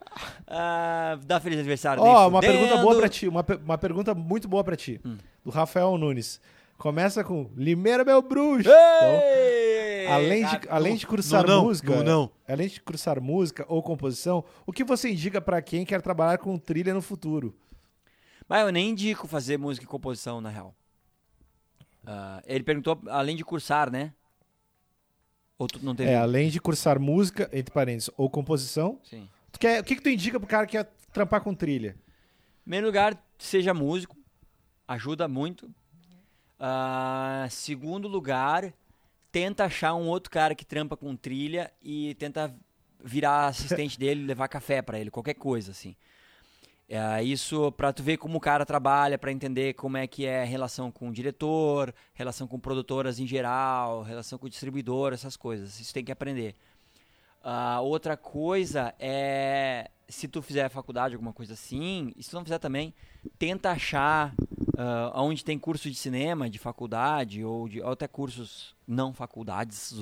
[0.47, 2.03] ah, dá feliz aniversário.
[2.03, 3.27] Ó, nem uma pergunta boa pra ti.
[3.27, 5.01] Uma, uma pergunta muito boa pra ti.
[5.05, 5.17] Hum.
[5.45, 6.41] Do Rafael Nunes.
[6.77, 8.69] Começa com Limeira, meu bruxo.
[8.71, 13.65] Então, além de, Ah, além de cursar não, não, música, Não, além de cursar música
[13.69, 17.55] ou composição, o que você indica pra quem quer trabalhar com trilha no futuro?
[18.49, 20.75] Mas eu nem indico fazer música e composição, na real.
[22.07, 24.13] Ah, ele perguntou, além de cursar, né?
[25.61, 26.11] Ou tu não teve?
[26.11, 29.29] É, além de cursar música, entre parênteses, ou composição, Sim.
[29.53, 31.91] tu quer, o que, que tu indica pro cara que quer trampar com trilha?
[31.91, 34.17] Em primeiro lugar, seja músico.
[34.89, 35.71] Ajuda muito.
[36.59, 38.73] Ah, segundo lugar,
[39.31, 42.55] tenta achar um outro cara que trampa com trilha e tenta
[43.05, 45.95] virar assistente dele, levar café pra ele, qualquer coisa, assim.
[46.93, 50.43] É, isso pra tu ver como o cara trabalha, pra entender como é que é
[50.43, 55.37] a relação com o diretor, relação com produtoras em geral, relação com o distribuidor, essas
[55.37, 55.79] coisas.
[55.79, 56.57] Isso tem que aprender.
[57.45, 62.43] Ah, outra coisa é, se tu fizer faculdade, alguma coisa assim, e se tu não
[62.43, 62.93] fizer também,
[63.39, 64.35] tenta achar
[64.77, 69.95] ah, onde tem curso de cinema, de faculdade, ou, de, ou até cursos não faculdades,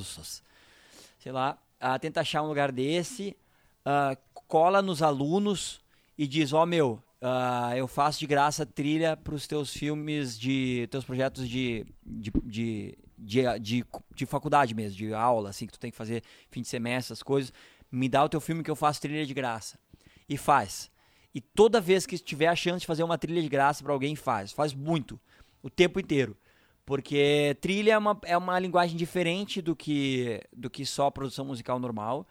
[1.19, 3.37] sei lá, ah, tenta achar um lugar desse,
[3.85, 5.87] ah, cola nos alunos
[6.19, 10.89] e diz, ó meu, ah, eu faço de graça trilha para os teus filmes de,
[10.91, 15.79] teus projetos de, de, de, de, de, de faculdade mesmo, de aula, assim, que tu
[15.79, 17.53] tem que fazer fim de semestre, essas coisas,
[17.91, 19.79] me dá o teu filme que eu faço trilha de graça.
[20.29, 20.91] E faz.
[21.35, 24.17] E toda vez que tiver a chance de fazer uma trilha de graça para alguém,
[24.17, 24.53] faz.
[24.53, 25.19] Faz muito.
[25.63, 26.37] O tempo inteiro.
[26.85, 31.79] Porque trilha é uma, é uma linguagem diferente do que, do que só produção musical
[31.79, 32.27] normal.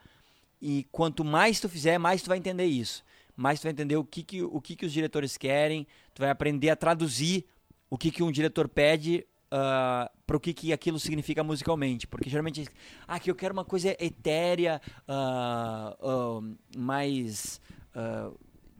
[0.62, 3.04] e quanto mais tu fizer, mais tu vai entender isso.
[3.38, 6.32] Mais tu vai entender o que, que, o que, que os diretores querem, tu vai
[6.32, 7.46] aprender a traduzir
[7.88, 12.08] o que, que um diretor pede uh, para o que, que aquilo significa musicalmente.
[12.08, 12.68] Porque geralmente,
[13.08, 17.62] ah, que eu quero uma coisa etérea, uh, uh, mais.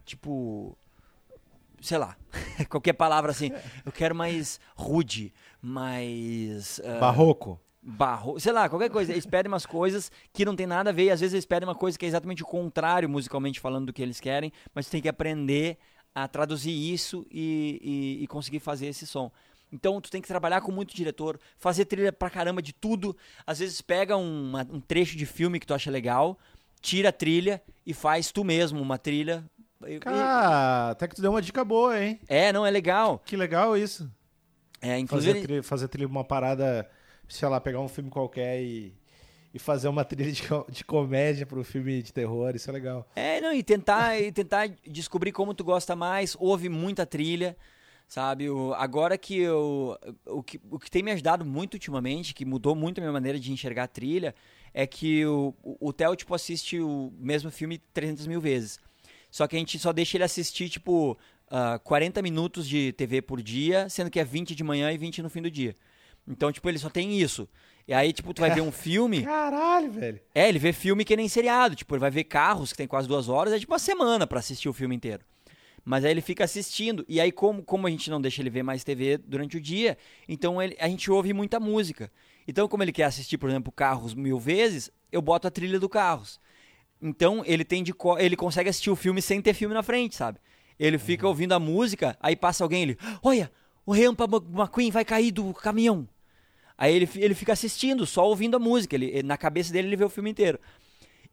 [0.04, 0.76] tipo.
[1.80, 2.18] Sei lá,
[2.68, 3.52] qualquer palavra assim.
[3.86, 5.32] Eu quero mais rude,
[5.62, 6.82] mais.
[7.00, 9.14] Barroco barro, sei lá, qualquer coisa.
[9.14, 11.68] Eles pedem umas coisas que não tem nada a ver, e às vezes eles pedem
[11.68, 14.92] uma coisa que é exatamente o contrário, musicalmente falando, do que eles querem, mas você
[14.92, 15.78] tem que aprender
[16.14, 19.32] a traduzir isso e, e, e, conseguir fazer esse som.
[19.72, 23.16] Então tu tem que trabalhar com muito diretor, fazer trilha pra caramba de tudo.
[23.46, 26.38] Às vezes pega uma, um trecho de filme que tu acha legal,
[26.82, 29.46] tira a trilha e faz tu mesmo uma trilha.
[30.02, 32.20] Cara, até que tu deu uma dica boa, hein?
[32.28, 33.20] É, não, é legal.
[33.20, 34.10] Que legal isso.
[34.82, 35.34] É, inclusive...
[35.34, 36.90] Fazer trilha, fazer trilha uma parada
[37.28, 38.94] sei lá, pegar um filme qualquer e,
[39.54, 43.08] e fazer uma trilha de, de comédia para um filme de terror, isso é legal.
[43.16, 47.58] É, não, e tentar, e tentar descobrir como tu gosta mais, ouve muita trilha,
[48.08, 48.50] sabe?
[48.50, 52.76] O, agora que eu, o, que o que tem me ajudado muito ultimamente, que mudou
[52.76, 54.34] muito a minha maneira de enxergar a trilha,
[54.74, 58.80] é que o, o, o Theo, tipo, assiste o mesmo filme 300 mil vezes.
[59.30, 61.18] Só que a gente só deixa ele assistir, tipo, uh,
[61.50, 65.22] ah, 40 minutos de TV por dia, sendo que é 20 de manhã e 20
[65.22, 65.76] no fim do dia.
[66.28, 67.48] Então, tipo, ele só tem isso.
[67.88, 69.24] E aí, tipo, tu vai ver um filme.
[69.24, 70.20] Caralho, velho.
[70.36, 71.76] É, ele vê filme que nem seriado.
[71.76, 74.40] Tipo, ele vai ver carros que tem quase duas horas, é tipo uma semana para
[74.40, 75.24] assistir o filme inteiro.
[75.86, 77.06] Mas aí ele fica assistindo.
[77.08, 79.98] E aí, como, como a gente não deixa ele ver mais TV durante o dia,
[80.28, 82.12] então ele, a gente ouve muita música.
[82.46, 85.88] Então, como ele quer assistir, por exemplo, Carros mil vezes, eu boto a trilha do
[85.88, 86.42] Carros.
[87.02, 90.40] Então, ele tem de ele consegue assistir o filme sem ter filme na frente, sabe?
[90.78, 91.30] Ele fica uhum.
[91.30, 93.52] ouvindo a música, aí passa alguém, ele, olha,
[93.86, 96.08] o Rampa McQueen vai cair do caminhão.
[96.78, 98.96] Aí ele, ele fica assistindo, só ouvindo a música.
[98.96, 100.60] Ele, na cabeça dele, ele vê o filme inteiro.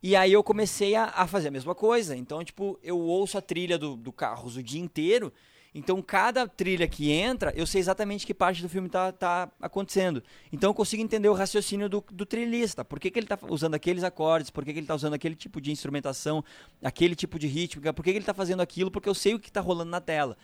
[0.02, 2.16] E aí eu comecei a, a fazer a mesma coisa.
[2.16, 5.32] Então, tipo, eu ouço a trilha do, do Carros o dia inteiro.
[5.74, 10.22] Então, cada trilha que entra, eu sei exatamente que parte do filme tá, tá acontecendo.
[10.52, 12.84] Então, eu consigo entender o raciocínio do, do trilhista.
[12.84, 14.50] Por que, que ele tá usando aqueles acordes?
[14.50, 16.44] Por que, que ele tá usando aquele tipo de instrumentação?
[16.80, 17.92] Aquele tipo de rítmica?
[17.92, 18.88] Por que, que ele tá fazendo aquilo?
[18.88, 20.36] Porque eu sei o que tá rolando na tela.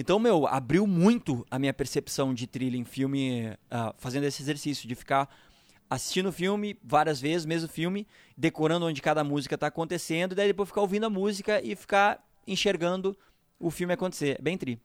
[0.00, 4.86] Então, meu, abriu muito a minha percepção de trilha em filme, uh, fazendo esse exercício
[4.86, 5.28] de ficar
[5.90, 10.46] assistindo o filme várias vezes, mesmo filme, decorando onde cada música está acontecendo, e daí
[10.46, 13.18] depois ficar ouvindo a música e ficar enxergando
[13.58, 14.36] o filme acontecer.
[14.38, 14.80] É bem tri.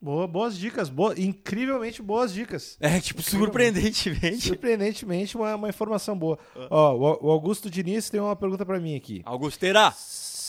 [0.00, 2.76] Boa, boas dicas, boa, incrivelmente boas dicas.
[2.78, 4.46] É, tipo, surpreendentemente.
[4.46, 6.38] Surpreendentemente, uma, uma informação boa.
[6.54, 6.68] Uh.
[6.70, 9.22] Ó, o Augusto Diniz tem uma pergunta para mim aqui.
[9.24, 9.92] Augusteira!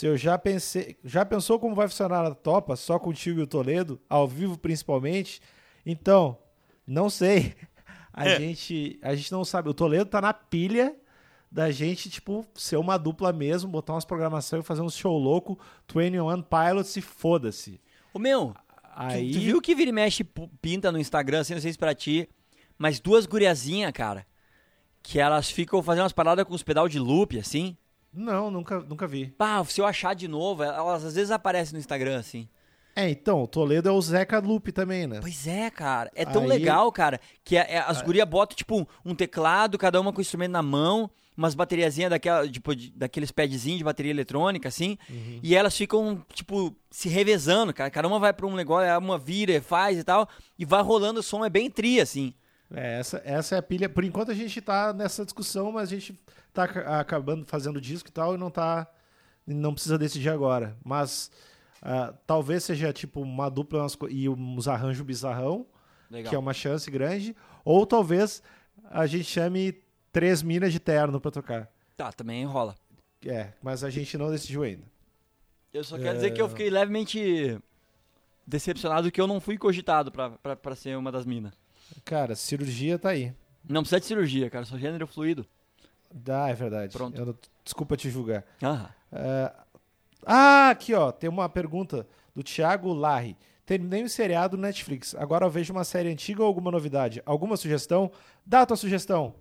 [0.01, 0.97] Se eu já pensei.
[1.03, 5.39] Já pensou como vai funcionar a Topa, só contigo e o Toledo, ao vivo principalmente?
[5.85, 6.39] Então,
[6.87, 7.53] não sei.
[8.11, 8.39] A, é.
[8.39, 9.69] gente, a gente não sabe.
[9.69, 10.95] O Toledo tá na pilha
[11.51, 15.59] da gente, tipo, ser uma dupla mesmo, botar umas programações e fazer um show louco,
[15.93, 17.79] 21 Pilots e foda-se.
[18.11, 18.55] O meu,
[18.95, 19.31] Aí...
[19.31, 20.23] tu, tu, viu que vira e mexe
[20.59, 22.27] pinta no Instagram, assim, não sei se pra ti,
[22.75, 24.25] mas duas guriazinhas, cara,
[25.03, 27.77] que elas ficam fazendo umas paradas com os pedal de loop, assim.
[28.14, 29.28] Não, nunca, nunca vi.
[29.38, 32.47] Pá, se eu achar de novo, elas às vezes aparecem no Instagram, assim.
[32.95, 35.20] É, então, o Toledo é o Zeca Loop também, né?
[35.22, 36.12] Pois é, cara.
[36.14, 36.49] É tão Aí...
[36.49, 38.05] legal, cara, que é, é, as Aí...
[38.05, 42.47] gurias botam, tipo, um teclado, cada uma com o instrumento na mão, umas bateriazinhas daquela,
[42.47, 45.39] tipo, de, daqueles padzinhos de bateria eletrônica, assim, uhum.
[45.41, 47.89] e elas ficam, tipo, se revezando, cara.
[47.89, 50.28] Cada uma vai pra um negócio, uma vira, faz e tal,
[50.59, 52.34] e vai rolando o som, é bem tri, assim.
[52.74, 53.89] É, essa, essa é a pilha.
[53.89, 56.19] Por enquanto a gente tá nessa discussão, mas a gente
[56.53, 56.63] tá
[56.99, 58.88] acabando fazendo disco e tal, e não tá.
[59.45, 60.78] Não precisa decidir agora.
[60.84, 61.32] Mas
[61.82, 65.65] uh, talvez seja tipo uma dupla e uns arranjos bizarrão,
[66.09, 66.30] Legal.
[66.30, 67.36] que é uma chance grande.
[67.65, 68.41] Ou talvez
[68.89, 71.69] a gente chame três minas de terno pra tocar.
[71.97, 72.76] Tá, também rola.
[73.26, 74.84] É, mas a gente não decidiu ainda.
[75.74, 76.13] Eu só quero é...
[76.13, 77.59] dizer que eu fiquei levemente
[78.45, 81.53] decepcionado que eu não fui cogitado pra ser uma das minas.
[82.03, 83.33] Cara, cirurgia tá aí.
[83.67, 85.45] Não precisa de cirurgia, cara, só gênero fluido.
[86.13, 86.93] Dá, é verdade.
[86.93, 87.17] Pronto.
[87.17, 88.43] Eu, desculpa te julgar.
[88.61, 88.89] Ah.
[89.11, 89.61] Uh,
[90.25, 93.37] ah, aqui ó, tem uma pergunta do Thiago Larry.
[93.65, 95.15] Terminei o um seriado no Netflix.
[95.15, 97.21] Agora eu vejo uma série antiga ou alguma novidade?
[97.25, 98.11] Alguma sugestão?
[98.45, 99.35] Dá a tua sugestão.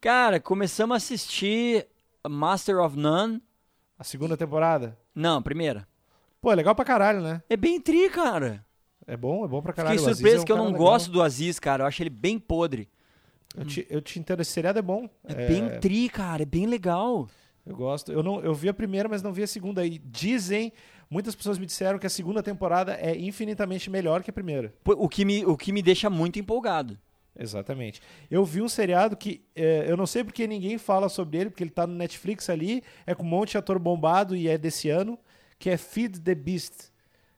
[0.00, 1.86] Cara, começamos a assistir
[2.28, 3.42] Master of None.
[3.98, 4.98] A segunda temporada?
[5.14, 5.88] Não, a primeira.
[6.40, 7.42] Pô, é legal pra caralho, né?
[7.48, 8.64] É bem tri, cara.
[9.12, 9.98] É bom, é bom pra caralho.
[9.98, 10.80] Fiquei surpreso é um que eu não legal.
[10.80, 11.82] gosto do Aziz, cara.
[11.82, 12.88] Eu acho ele bem podre.
[13.54, 15.06] Eu te, eu te entendo, esse seriado é bom.
[15.28, 17.28] É, é, bem tri, cara, é bem legal.
[17.66, 18.10] Eu gosto.
[18.10, 19.84] Eu, não, eu vi a primeira, mas não vi a segunda.
[19.84, 20.72] E dizem,
[21.10, 24.72] muitas pessoas me disseram que a segunda temporada é infinitamente melhor que a primeira.
[24.82, 26.98] O que me, o que me deixa muito empolgado.
[27.38, 28.00] Exatamente.
[28.30, 31.64] Eu vi um seriado que é, eu não sei porque ninguém fala sobre ele, porque
[31.64, 34.88] ele tá no Netflix ali, é com um monte de ator bombado e é desse
[34.88, 35.18] ano,
[35.58, 36.91] que é Feed the Beast,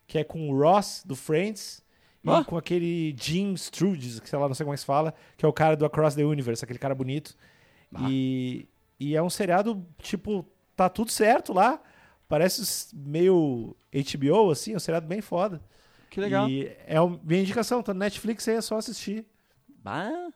[0.07, 1.83] que é com o Ross do Friends
[2.27, 2.41] Ah.
[2.41, 5.15] e com aquele Jim Strudes, que sei lá, não sei como é que se fala,
[5.37, 7.37] que é o cara do Across the Universe, aquele cara bonito.
[7.95, 8.07] Ah.
[8.11, 11.81] E, e é um seriado, tipo, tá tudo certo lá.
[12.27, 15.63] Parece meio HBO, assim, é um seriado bem foda.
[16.11, 16.49] Que legal.
[16.49, 19.27] E é a minha indicação, tá no Netflix aí, é só assistir.
[19.85, 20.29] Ah,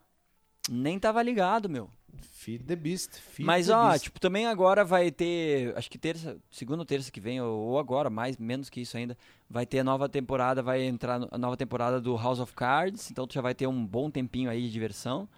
[0.71, 1.91] nem tava ligado, meu.
[2.21, 3.19] Feed the Beast.
[3.21, 4.05] Feed Mas, ó, Beast.
[4.05, 5.77] tipo, também agora vai ter.
[5.77, 9.17] Acho que terça, segunda ou terça que vem, ou, agora, mais, menos que isso ainda.
[9.51, 13.11] Vai ter a nova temporada, vai entrar a nova temporada do House of Cards.
[13.11, 15.29] Então tu já vai ter um bom tempinho aí de diversão.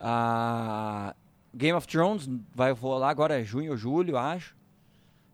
[0.00, 1.14] Ah,
[1.54, 4.56] Game of Thrones vai rolar agora, é junho ou julho, acho.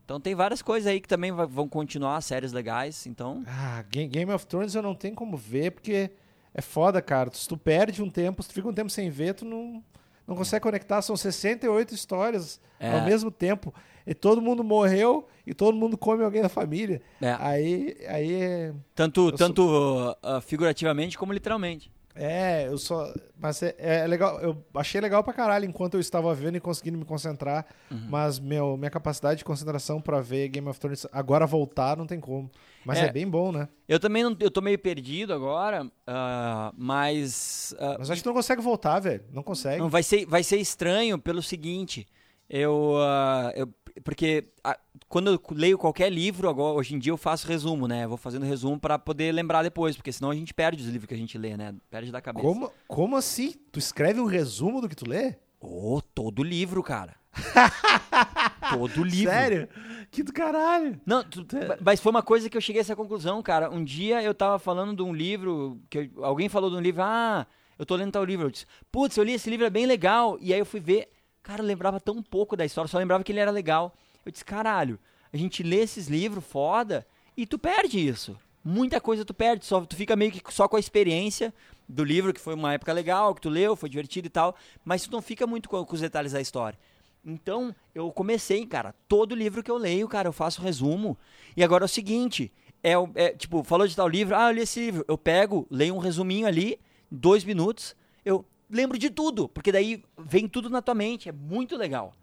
[0.05, 3.07] Então tem várias coisas aí que também vai- vão continuar, séries legais.
[3.07, 3.43] Então.
[3.47, 6.11] Ah, Ga- Game of Thrones eu não tenho como ver, porque
[6.53, 7.31] é foda, cara.
[7.33, 9.83] Se tu perde um tempo, se tu fica um tempo sem ver, tu não,
[10.31, 11.03] não consegue conectar.
[11.03, 12.93] São 68 histórias É.
[12.93, 13.75] ao mesmo tempo.
[14.07, 17.03] E todo mundo morreu e todo mundo come alguém da família.
[17.21, 17.37] É.
[17.39, 18.73] Aí, aí é...
[18.95, 21.91] Tanto, tanto ah, figurativamente como literalmente.
[22.15, 23.13] É, eu só.
[23.39, 24.41] Mas é, é legal.
[24.41, 27.65] Eu achei legal pra caralho enquanto eu estava vendo e conseguindo me concentrar.
[27.91, 28.07] Uhum.
[28.11, 32.19] Mas meu, minha capacidade de concentração pra ver Game of Thrones agora voltar não tem
[32.19, 32.51] como.
[32.85, 33.13] Mas é, É.
[33.13, 33.69] bem bom, né?
[33.89, 37.75] Eu também não, eu tô meio perdido agora, ah, mas.
[37.79, 39.23] ah, Mas acho que não consegue voltar, velho.
[39.33, 39.79] Não consegue.
[39.81, 42.07] Não, vai ser, vai ser estranho pelo seguinte.
[42.49, 42.95] Eu.
[42.99, 43.69] ah, eu
[44.05, 44.79] porque ah,
[45.09, 48.07] quando eu leio qualquer livro, agora, hoje em dia eu faço resumo, né?
[48.07, 51.15] Vou fazendo resumo pra poder lembrar depois, porque senão a gente perde os livros que
[51.15, 51.75] a gente lê, né?
[51.91, 52.45] Perde da cabeça.
[52.47, 53.55] Como, como assim?
[53.73, 55.37] Tu escreve um resumo do que tu lê?
[55.61, 57.15] Oh, todo livro, cara.
[58.71, 59.31] todo livro.
[59.33, 59.69] Sério?
[60.11, 61.01] Que do caralho.
[61.07, 61.47] Não, tu-
[61.81, 63.71] mas foi uma coisa que eu cheguei a essa conclusão, cara.
[63.71, 67.03] Um dia eu tava falando de um livro, que eu- alguém falou de um livro,
[67.05, 67.47] ah,
[67.79, 68.47] eu tô lendo tal livro.
[68.47, 70.37] Eu disse, putz, eu li esse livro, é bem legal.
[70.41, 71.09] E aí eu fui ver,
[71.51, 73.93] cara, lembrava tão pouco da história, só lembrava que ele era legal.
[74.25, 74.99] Eu disse, caralho,
[75.33, 77.05] a gente lê esses livros foda
[77.37, 78.39] e tu perde isso.
[78.65, 81.53] Muita coisa tu perde, só, tu fica meio que só com a experiência
[81.89, 85.03] do livro, que foi uma época legal, que tu leu, foi divertido e tal, mas
[85.03, 86.79] tu não fica muito com, com os detalhes da história.
[87.25, 91.19] Então, eu comecei, cara, todo livro que eu leio, cara, eu faço resumo.
[91.57, 94.61] E agora é o seguinte, é, é, tipo, falou de tal livro, ah, eu li
[94.61, 95.05] esse livro.
[95.09, 96.79] Eu pego, leio um resuminho ali,
[97.11, 101.77] dois minutos, eu lembro de tudo, porque daí vem tudo na tua mente, é muito
[101.77, 102.15] legal.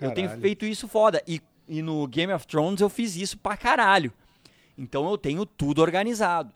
[0.00, 0.42] Eu tenho Caralho.
[0.42, 1.22] feito isso foda.
[1.26, 4.12] E, e no Game of Thrones eu fiz isso pra caralho.
[4.76, 6.52] Então eu tenho tudo organizado.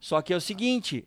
[0.00, 1.06] Só que é o seguinte,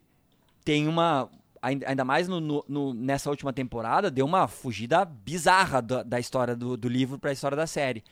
[0.64, 1.28] tem uma.
[1.62, 6.20] ain- Ainda mais no- no- no- nessa última temporada, deu uma fugida bizarra da, da
[6.20, 8.02] história do, do livro pra história da série.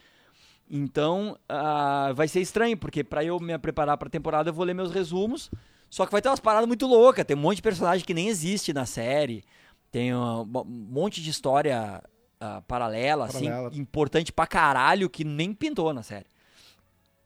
[0.70, 4.74] Então, ah, vai ser estranho, porque pra eu me preparar pra temporada, eu vou ler
[4.74, 5.50] meus resumos.
[5.90, 7.24] Só que vai ter umas paradas muito loucas.
[7.24, 9.42] Tem um monte de personagem que nem existe na série.
[9.90, 12.02] Tem um, monte de história
[12.40, 13.68] ah, paralela, Paralela.
[13.68, 16.26] assim, importante pra caralho, que nem pintou na série.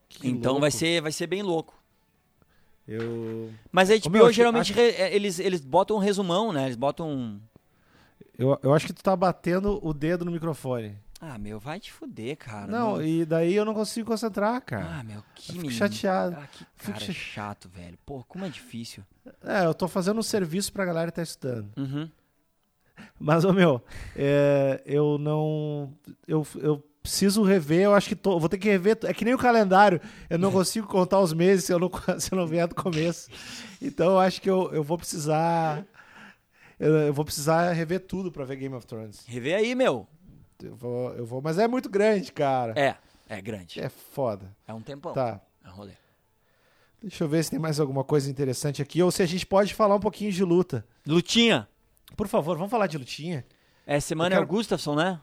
[0.08, 1.74] Que então vai ser, vai ser bem louco.
[2.86, 6.64] Eu, Mas a HBO meu, geralmente acho- re- é, eles, eles botam um resumão, né?
[6.64, 7.40] Eles botam um.
[8.38, 10.96] eu, eu acho que tu tá batendo o dedo no microfone.
[11.24, 12.66] Ah, meu, vai te fuder, cara.
[12.66, 14.98] não, e daí eu não consigo concentrar, cara.
[14.98, 15.70] Ah, meu, que Eu fico menino.
[15.78, 16.36] chateado.
[16.36, 17.96] Ah, que Fico cara cha- chato, velho.
[18.04, 19.04] Pô, como é difícil.
[19.44, 21.70] É, eu tô fazendo um serviço pra galera que tá estudando.
[21.76, 22.10] Uhum.
[23.20, 23.80] Mas, ô meu,
[24.16, 25.94] é, eu não.
[26.26, 28.98] Eu, eu preciso rever, eu acho que tô, vou ter que rever.
[29.04, 32.32] É que nem o calendário, eu não consigo contar os meses se eu não, se
[32.32, 33.30] eu não vier do começo.
[33.80, 35.84] Então eu acho que eu, eu vou precisar.
[36.80, 39.24] Eu, eu vou precisar rever tudo pra ver Game of Thrones.
[39.26, 40.08] Rever aí, meu.
[40.62, 42.72] Eu vou, eu vou, mas é muito grande, cara.
[42.78, 42.96] É,
[43.28, 43.80] é grande.
[43.80, 44.54] É foda.
[44.66, 45.12] É um tempão.
[45.12, 45.40] Tá.
[45.64, 45.92] É um rolê.
[47.00, 49.74] Deixa eu ver se tem mais alguma coisa interessante aqui, ou se a gente pode
[49.74, 50.86] falar um pouquinho de luta.
[51.06, 51.68] Lutinha.
[52.16, 53.44] Por favor, vamos falar de lutinha?
[53.86, 55.20] É semana Eu é quero- o Gustafsson, né?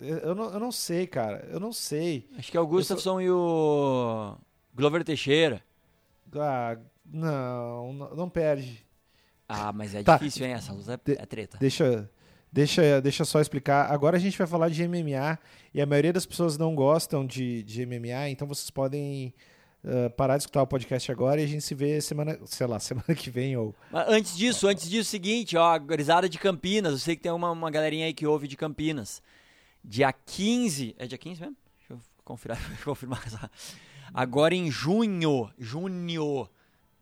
[0.00, 1.44] Eu, não, eu não sei, cara.
[1.50, 2.28] Eu não sei.
[2.38, 4.36] Acho que é o Gustafsson e o
[4.72, 5.60] Glover Teixeira.
[6.36, 8.86] Ah, não, não, não perde.
[9.48, 10.16] Ah, mas é Tá.
[10.18, 10.52] difícil, hein?
[10.52, 11.58] Essa luta é, De- é treta.
[11.58, 12.08] Deixa,
[12.52, 13.90] deixa, deixa eu só explicar.
[13.90, 15.38] Agora a gente vai falar de MMA
[15.74, 19.32] e a maioria das pessoas não gostam de, de MMA, então vocês podem
[19.84, 22.78] ah, parar de escutar o podcast agora e a gente se vê semana, sei lá,
[22.80, 26.92] semana que vem ou Mas antes disso, antes disso, seguinte, ó, a gurizada de Campinas,
[26.92, 29.22] eu sei que tem uma, uma galerinha aí que ouve de Campinas.
[29.84, 31.56] Dia 15, é dia 15 mesmo?
[31.78, 33.50] Deixa eu confirar, confirmar essa.
[34.12, 36.48] Agora em junho, junho,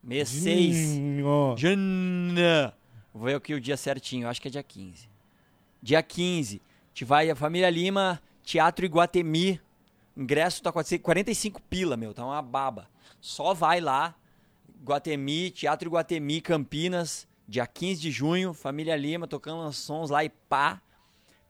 [0.03, 1.55] mês 6, Junho.
[1.57, 2.72] junho,
[3.14, 5.09] vou ver aqui o dia certinho, acho que é dia 15.
[5.87, 6.61] Dia 15,
[6.93, 9.61] te vai a Família Lima, Teatro Iguatemi,
[10.16, 12.91] ingresso tá 400 45 pila, meu, tá uma baba.
[13.20, 14.16] Só vai lá,
[14.82, 20.28] Guatemi, Teatro Iguatemi, Campinas, Dia 15 de junho, Família Lima tocando uns sons lá e
[20.28, 20.82] pá.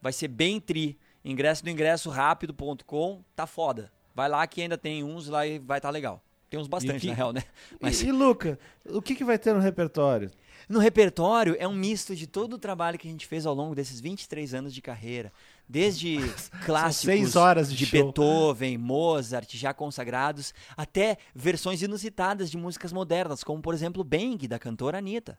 [0.02, 0.98] Vai ser bem tri.
[1.24, 3.90] Ingresso do ingresso rápido.com, tá foda.
[4.14, 6.22] Vai lá que ainda tem uns lá e vai tá legal.
[6.48, 7.42] Tem uns bastante, que- na real, né?
[7.80, 10.30] Mas E, e, Luca, o que, que vai ter no repertório?
[10.68, 13.74] no repertório é um misto de todo o trabalho que a gente fez ao longo
[13.74, 15.32] desses 23 anos de carreira.
[15.68, 16.16] Desde
[16.64, 18.04] clássicos seis horas de show.
[18.04, 24.58] Beethoven, Mozart, já consagrados, até versões inusitadas de músicas modernas, como por exemplo Bang, da
[24.58, 25.38] cantora Anitta.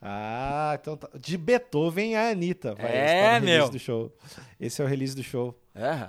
[0.00, 1.08] Ah, então tá.
[1.18, 2.74] De Beethoven a Anitta.
[2.74, 3.68] Vai É, no release meu.
[3.70, 4.16] do show.
[4.60, 5.58] Esse é o release do show.
[5.74, 6.08] É.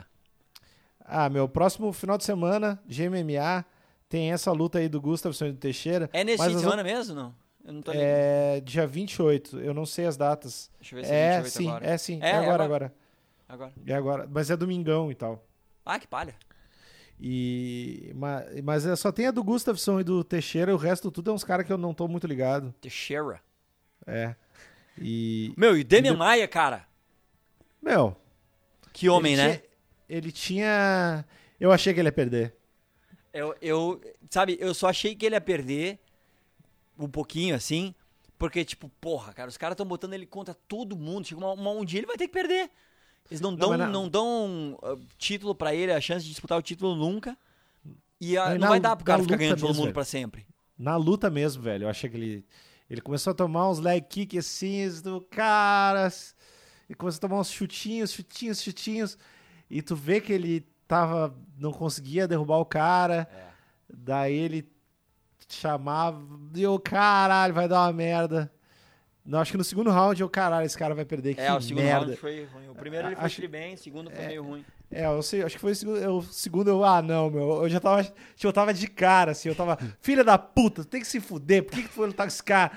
[0.99, 3.63] Ah, meu, próximo final de semana, GMMA,
[4.10, 6.10] tem essa luta aí do Gustafsson e do Teixeira.
[6.14, 7.36] É nesse fim de semana mesmo, não?
[7.64, 8.08] Eu não tô ligado.
[8.08, 10.70] É dia 28, eu não sei as datas.
[10.80, 11.86] Deixa eu ver se é É, 28 sim, agora.
[11.88, 12.20] é sim.
[12.22, 12.66] É, É, é agora, agora.
[12.66, 12.93] agora.
[13.47, 13.74] Agora.
[13.88, 14.30] É agora.
[14.32, 15.43] Mas é domingão e tal.
[15.86, 16.36] Ah, que palha.
[17.20, 21.32] E, mas, mas é- só tem a do Gustafsson e do Teixeira, o resto tudo
[21.32, 22.74] é uns caras que eu não tô muito ligado.
[22.82, 23.39] Teixeira.
[24.06, 24.36] É.
[25.01, 25.53] E.
[25.58, 26.86] Meu, e Demian E de- Maia, cara.
[27.82, 28.16] Meu.
[28.93, 29.49] Que homem, ele né?
[29.58, 29.64] tinha-
[30.10, 31.26] ele tinha.
[31.60, 32.56] Eu achei que ele ia perder.
[33.38, 35.99] Eu, eu, sabe, eu só achei que ele ia perder
[36.97, 37.93] um pouquinho, assim,
[38.38, 41.27] porque, tipo, porra, cara, os caras estão botando ele contra todo mundo.
[41.27, 42.69] Chega uma, uma- um dia ele vai ter que perder.
[43.29, 46.61] Eles não dão, não, na- dão uh, título pra ele, a chance de disputar o
[46.61, 47.38] título nunca.
[48.21, 49.83] E ah, Não, e não na- vai dar pro cara ficar ganhando todo mesmo, mundo
[49.86, 49.93] velho.
[49.93, 50.45] pra sempre.
[50.77, 51.83] Na luta mesmo, velho.
[51.86, 52.45] Eu achei que ele.
[52.89, 56.36] Ele começou a tomar uns leg kick assim do caras.
[56.88, 59.17] E começou a tomar uns chutinhos, chutinhos, chutinhos.
[59.69, 61.36] E tu vê que ele tava.
[61.57, 63.27] Não conseguia derrubar o cara.
[63.33, 63.45] É.
[63.93, 64.69] Daí ele
[65.49, 66.21] chamava.
[66.53, 68.51] E eu, caralho, vai dar uma merda.
[69.25, 71.31] Não, acho que no segundo round eu, caralho, esse cara vai perder.
[71.39, 72.05] É, que o segundo merda.
[72.05, 72.69] round foi ruim.
[72.69, 74.65] O primeiro ele foi Acho- bem, o segundo foi meio ruim.
[74.91, 77.63] É, eu sei, acho que foi o segundo, eu, o segundo eu, ah, não, meu,
[77.63, 80.88] eu já tava, tipo, eu tava de cara, assim, eu tava, filha da puta, tu
[80.88, 82.71] tem que se fuder, por que que tu foi lutar com esse cara?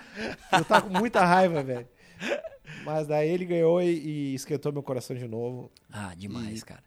[0.50, 1.86] Eu tava com muita raiva, velho.
[2.82, 5.70] Mas daí ele ganhou e, e esquentou meu coração de novo.
[5.92, 6.82] Ah, demais, E- cara.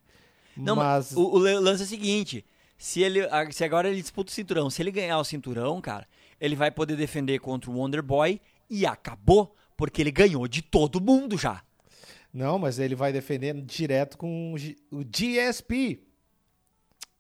[0.55, 2.45] Não, mas o, o lance é o seguinte:
[2.77, 3.21] se, ele,
[3.51, 6.07] se agora ele disputa o cinturão, se ele ganhar o cinturão, cara,
[6.39, 10.99] ele vai poder defender contra o Wonder Boy e acabou, porque ele ganhou de todo
[10.99, 11.61] mundo já.
[12.33, 14.55] não, mas ele vai defender direto com
[14.91, 16.01] o, GSP.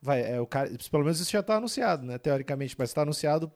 [0.01, 3.51] Vai, é o cara, pelo menos isso já tá anunciado, né, teoricamente, mas tá anunciado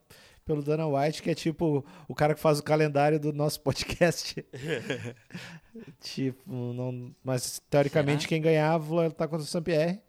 [0.46, 4.46] pelo Dana White, que é tipo o cara que faz o calendário do nosso podcast.
[6.00, 8.28] tipo, não, mas teoricamente Será?
[8.28, 10.00] quem ganhar vai lutar contra o Saint-Pierre.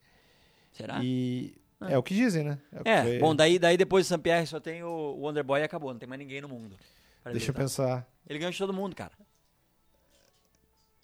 [0.71, 0.99] Será?
[1.03, 1.91] E Ah.
[1.93, 2.59] é o que dizem, né?
[2.83, 5.63] que É, foi- bom, daí, daí depois do Saint-Pierre só tem o Wonder Boy e
[5.63, 6.77] acabou, não tem mais ninguém no mundo.
[7.25, 7.55] Deixa eu lutar.
[7.63, 8.07] pensar.
[8.29, 9.11] Ele ganhou de todo mundo, cara.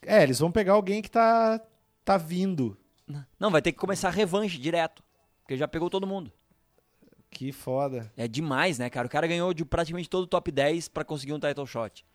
[0.05, 1.59] É, eles vão pegar alguém que tá,
[2.05, 2.77] tá vindo.
[3.39, 5.03] Não, vai ter que começar a revanche direto,
[5.41, 6.31] porque já pegou todo mundo.
[7.34, 8.11] Que foda.
[8.15, 9.07] É demais, né, cara?
[9.07, 12.05] O cara ganhou de praticamente todo o top 10 pra conseguir um title shot.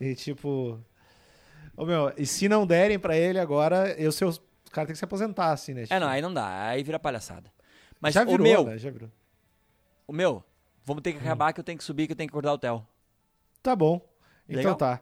[0.00, 0.78] E tipo.
[1.76, 4.92] Ô meu, e se não derem pra ele agora, eu sei, os- o cara tem
[4.92, 5.84] que se aposentar, assim, né?
[5.88, 7.50] É, não, aí não dá, aí vira palhaçada.
[8.00, 8.78] Mas Já o virou, meu, né?
[8.78, 9.10] Já virou.
[10.06, 10.42] o meu,
[10.84, 12.58] vamos ter que acabar que eu tenho que subir, que eu tenho que acordar o
[12.58, 12.86] Theo.
[13.62, 13.96] Tá bom.
[14.48, 14.74] Então Legal?
[14.76, 15.00] tá.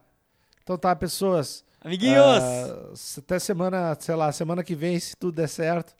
[0.62, 1.64] Então tá, pessoas.
[1.80, 2.18] Amiguinhos!
[2.42, 5.94] ah, até semana, sei lá, semana que vem, se tudo der certo.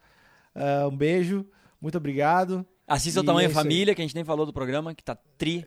[0.55, 1.47] Ah, um beijo.
[1.81, 2.67] Muito obrigado.
[2.89, 3.65] Assista o Tamanho é isso aí.
[3.65, 5.67] Família, que a gente nem falou do programa, que tá tri.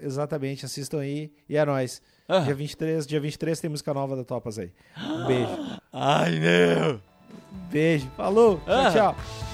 [0.00, 1.30] Exatamente, assistam aí.
[1.48, 2.02] E é nóis.
[2.28, 2.40] Ah.
[2.40, 4.72] Dia 23, dia 23 tem música nova da Topas aí.
[4.98, 5.58] Um beijo.
[5.92, 7.00] Ai, meu!
[7.70, 8.10] Beijo.
[8.16, 8.60] Falou.
[8.66, 8.90] Ah.
[8.90, 9.51] Tchau, tchau.